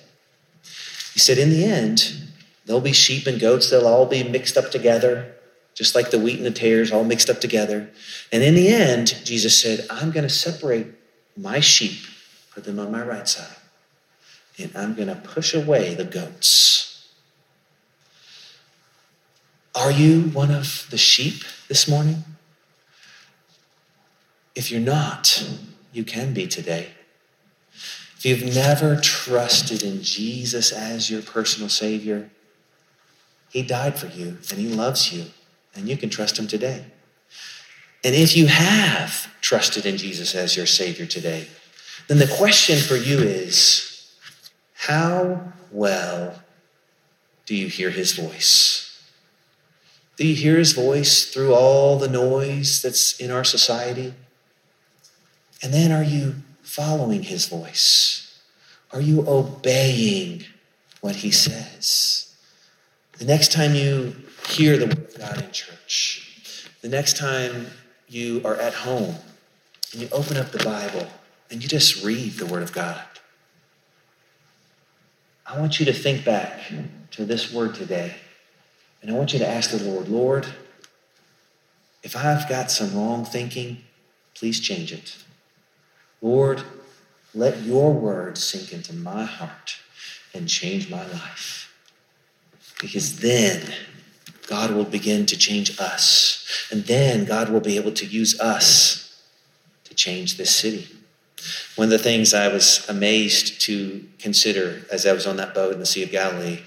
He 1.14 1.20
said, 1.20 1.38
In 1.38 1.50
the 1.50 1.66
end, 1.66 2.22
There'll 2.66 2.82
be 2.82 2.94
sheep 2.94 3.28
and 3.28 3.40
goats, 3.40 3.70
they'll 3.70 3.88
all 3.88 4.06
be 4.06 4.24
mixed 4.24 4.56
up 4.56 4.72
together, 4.72 5.34
just 5.74 5.96
like 5.96 6.12
the 6.12 6.20
wheat 6.20 6.38
and 6.38 6.46
the 6.46 6.52
tares, 6.52 6.92
all 6.92 7.04
mixed 7.04 7.30
up 7.30 7.42
together. 7.42 7.90
And 8.32 8.44
in 8.44 8.56
the 8.56 8.70
end, 8.70 9.20
Jesus 9.26 9.60
said, 9.60 9.86
I'm 9.90 10.12
going 10.12 10.24
to 10.24 10.30
separate 10.30 10.88
my 11.36 11.60
sheep, 11.60 12.00
put 12.54 12.64
them 12.64 12.80
on 12.80 12.92
my 12.92 13.02
right 13.02 13.28
side, 13.28 13.58
and 14.58 14.72
I'm 14.76 14.94
going 14.94 15.08
to 15.08 15.16
push 15.16 15.54
away 15.54 15.96
the 15.96 16.06
goats. 16.06 16.91
Are 19.74 19.92
you 19.92 20.24
one 20.24 20.52
of 20.52 20.88
the 20.90 20.98
sheep 20.98 21.44
this 21.68 21.88
morning? 21.88 22.24
If 24.54 24.70
you're 24.70 24.82
not, 24.82 25.48
you 25.94 26.04
can 26.04 26.34
be 26.34 26.48
today. 26.48 26.90
If 28.18 28.26
you've 28.26 28.54
never 28.54 28.98
trusted 28.98 29.82
in 29.82 30.04
Jesus 30.04 30.72
as 30.72 31.10
your 31.10 31.22
personal 31.22 31.70
Savior, 31.70 32.30
he 33.52 33.62
died 33.62 34.00
for 34.00 34.08
you 34.08 34.38
and 34.50 34.60
He 34.60 34.68
loves 34.68 35.14
you, 35.14 35.26
and 35.76 35.88
you 35.88 35.98
can 35.98 36.10
trust 36.10 36.40
Him 36.40 36.48
today. 36.48 36.86
And 38.04 38.16
if 38.16 38.36
you 38.36 38.48
have 38.48 39.28
trusted 39.42 39.86
in 39.86 39.98
Jesus 39.98 40.34
as 40.34 40.56
your 40.56 40.66
Savior 40.66 41.06
today, 41.06 41.48
then 42.08 42.18
the 42.18 42.34
question 42.38 42.80
for 42.80 42.96
you 42.96 43.20
is 43.20 44.10
how 44.74 45.54
well 45.70 46.42
do 47.46 47.56
you 47.56 47.68
hear 47.68 47.90
His 47.90 48.14
voice? 48.14 48.91
Do 50.22 50.28
you 50.28 50.36
hear 50.36 50.58
His 50.58 50.74
voice 50.74 51.26
through 51.26 51.56
all 51.56 51.98
the 51.98 52.08
noise 52.08 52.84
that's 52.84 53.20
in 53.20 53.32
our 53.32 53.44
society? 53.44 54.14
And 55.64 55.74
then 55.74 55.92
are 55.92 56.04
you 56.04 56.36
following 56.62 57.24
His 57.24 57.48
voice? 57.48 58.40
Are 58.94 59.02
you 59.02 59.28
obeying 59.28 60.44
what 61.00 61.16
He 61.16 61.32
says? 61.32 62.36
The 63.18 63.26
next 63.26 63.52
time 63.52 63.74
you 63.74 64.16
hear 64.48 64.78
the 64.78 64.86
word 64.86 65.00
of 65.00 65.18
God 65.18 65.44
in 65.44 65.52
church, 65.52 66.70
the 66.82 66.88
next 66.88 67.18
time 67.18 67.66
you 68.08 68.44
are 68.46 68.58
at 68.58 68.76
home 68.76 69.16
and 69.92 70.04
you 70.04 70.08
open 70.12 70.38
up 70.38 70.52
the 70.52 70.64
Bible 70.64 71.08
and 71.50 71.64
you 71.64 71.68
just 71.68 72.06
read 72.06 72.34
the 72.34 72.46
word 72.46 72.62
of 72.62 72.72
God, 72.72 73.02
I 75.48 75.60
want 75.60 75.80
you 75.80 75.88
to 75.88 75.94
think 75.94 76.24
back 76.24 76.60
to 77.10 77.26
this 77.26 77.52
word 77.52 77.74
today. 77.74 78.14
And 79.02 79.10
I 79.10 79.14
want 79.14 79.34
you 79.34 79.40
to 79.40 79.48
ask 79.48 79.72
the 79.72 79.84
Lord, 79.84 80.10
Lord, 80.10 80.46
if 82.04 82.16
I've 82.16 82.48
got 82.48 82.72
some 82.72 82.96
wrong 82.96 83.26
thinking, 83.26 83.84
please 84.36 84.60
change 84.60 84.92
it. 84.92 85.18
Lord, 86.22 86.64
let 87.34 87.62
your 87.62 87.94
word 87.94 88.38
sink 88.38 88.74
into 88.74 88.94
my 88.94 89.24
heart 89.24 89.78
and 90.34 90.48
change 90.48 90.90
my 90.90 91.06
life. 91.08 91.74
Because 92.80 93.20
then 93.20 93.74
God 94.48 94.72
will 94.72 94.86
begin 94.86 95.26
to 95.28 95.38
change 95.38 95.80
us. 95.80 96.68
And 96.72 96.84
then 96.86 97.26
God 97.26 97.50
will 97.50 97.60
be 97.60 97.78
able 97.78 97.92
to 97.94 98.06
use 98.06 98.40
us 98.40 99.24
to 99.86 99.94
change 99.94 100.38
this 100.38 100.56
city. 100.56 100.88
One 101.76 101.86
of 101.86 101.92
the 101.92 102.00
things 102.00 102.34
I 102.34 102.48
was 102.48 102.88
amazed 102.88 103.62
to 103.62 104.06
consider 104.20 104.86
as 104.92 105.06
I 105.06 105.14
was 105.14 105.26
on 105.26 105.38
that 105.38 105.56
boat 105.56 105.74
in 105.74 105.80
the 105.80 105.86
Sea 105.86 106.04
of 106.04 106.12
Galilee 106.12 106.62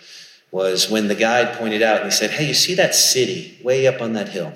was 0.54 0.88
when 0.88 1.08
the 1.08 1.16
guide 1.16 1.58
pointed 1.58 1.82
out 1.82 1.96
and 1.96 2.04
he 2.04 2.10
said, 2.12 2.30
Hey, 2.30 2.46
you 2.46 2.54
see 2.54 2.76
that 2.76 2.94
city 2.94 3.58
way 3.64 3.88
up 3.88 4.00
on 4.00 4.12
that 4.12 4.28
hill? 4.28 4.52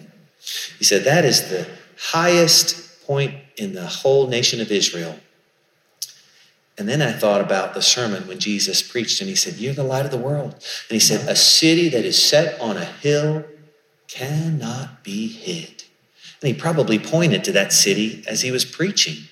He 0.79 0.85
said, 0.85 1.03
That 1.03 1.25
is 1.25 1.51
the 1.51 1.69
highest 1.99 3.05
point 3.05 3.35
in 3.57 3.73
the 3.73 3.87
whole 3.87 4.29
nation 4.29 4.61
of 4.61 4.71
Israel. 4.71 5.19
And 6.79 6.89
then 6.89 7.03
I 7.03 7.11
thought 7.11 7.41
about 7.41 7.75
the 7.75 7.83
sermon 7.83 8.29
when 8.29 8.39
Jesus 8.39 8.81
preached 8.81 9.21
and 9.21 9.29
he 9.29 9.35
said, 9.35 9.55
You're 9.55 9.75
the 9.75 9.83
light 9.83 10.05
of 10.05 10.13
the 10.13 10.19
world. 10.19 10.53
And 10.53 10.63
he 10.91 11.01
said, 11.01 11.29
A 11.29 11.35
city 11.35 11.89
that 11.89 12.05
is 12.05 12.23
set 12.23 12.61
on 12.61 12.77
a 12.77 12.85
hill 12.85 13.45
cannot 14.07 15.03
be 15.03 15.27
hid. 15.27 15.83
And 16.41 16.47
he 16.47 16.55
probably 16.55 17.01
pointed 17.01 17.43
to 17.43 17.53
that 17.53 17.73
city 17.73 18.23
as 18.29 18.43
he 18.43 18.53
was 18.53 18.65
preaching. 18.65 19.25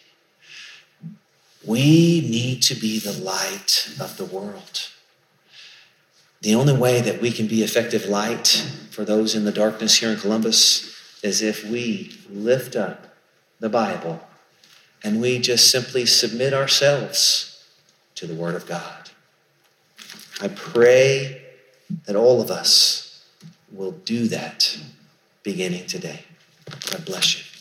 We 1.64 2.26
need 2.28 2.62
to 2.62 2.74
be 2.74 2.98
the 2.98 3.12
light 3.12 3.94
of 4.00 4.16
the 4.16 4.24
world. 4.24 4.90
The 6.42 6.54
only 6.54 6.76
way 6.76 7.00
that 7.00 7.20
we 7.20 7.30
can 7.30 7.46
be 7.46 7.62
effective 7.62 8.06
light 8.06 8.48
for 8.90 9.04
those 9.04 9.34
in 9.34 9.44
the 9.44 9.52
darkness 9.52 9.98
here 9.98 10.10
in 10.10 10.18
Columbus 10.18 10.94
is 11.22 11.42
if 11.42 11.64
we 11.64 12.18
lift 12.30 12.76
up 12.76 13.14
the 13.58 13.68
Bible 13.68 14.20
and 15.02 15.20
we 15.20 15.38
just 15.38 15.70
simply 15.70 16.06
submit 16.06 16.52
ourselves 16.52 17.64
to 18.14 18.26
the 18.26 18.34
Word 18.34 18.54
of 18.54 18.66
God. 18.66 19.10
I 20.40 20.48
pray 20.48 21.42
that 22.04 22.16
all 22.16 22.42
of 22.42 22.50
us 22.50 23.24
will 23.72 23.92
do 23.92 24.28
that 24.28 24.78
beginning 25.42 25.86
today. 25.86 26.24
God 26.90 27.04
bless 27.04 27.38
you. 27.38 27.55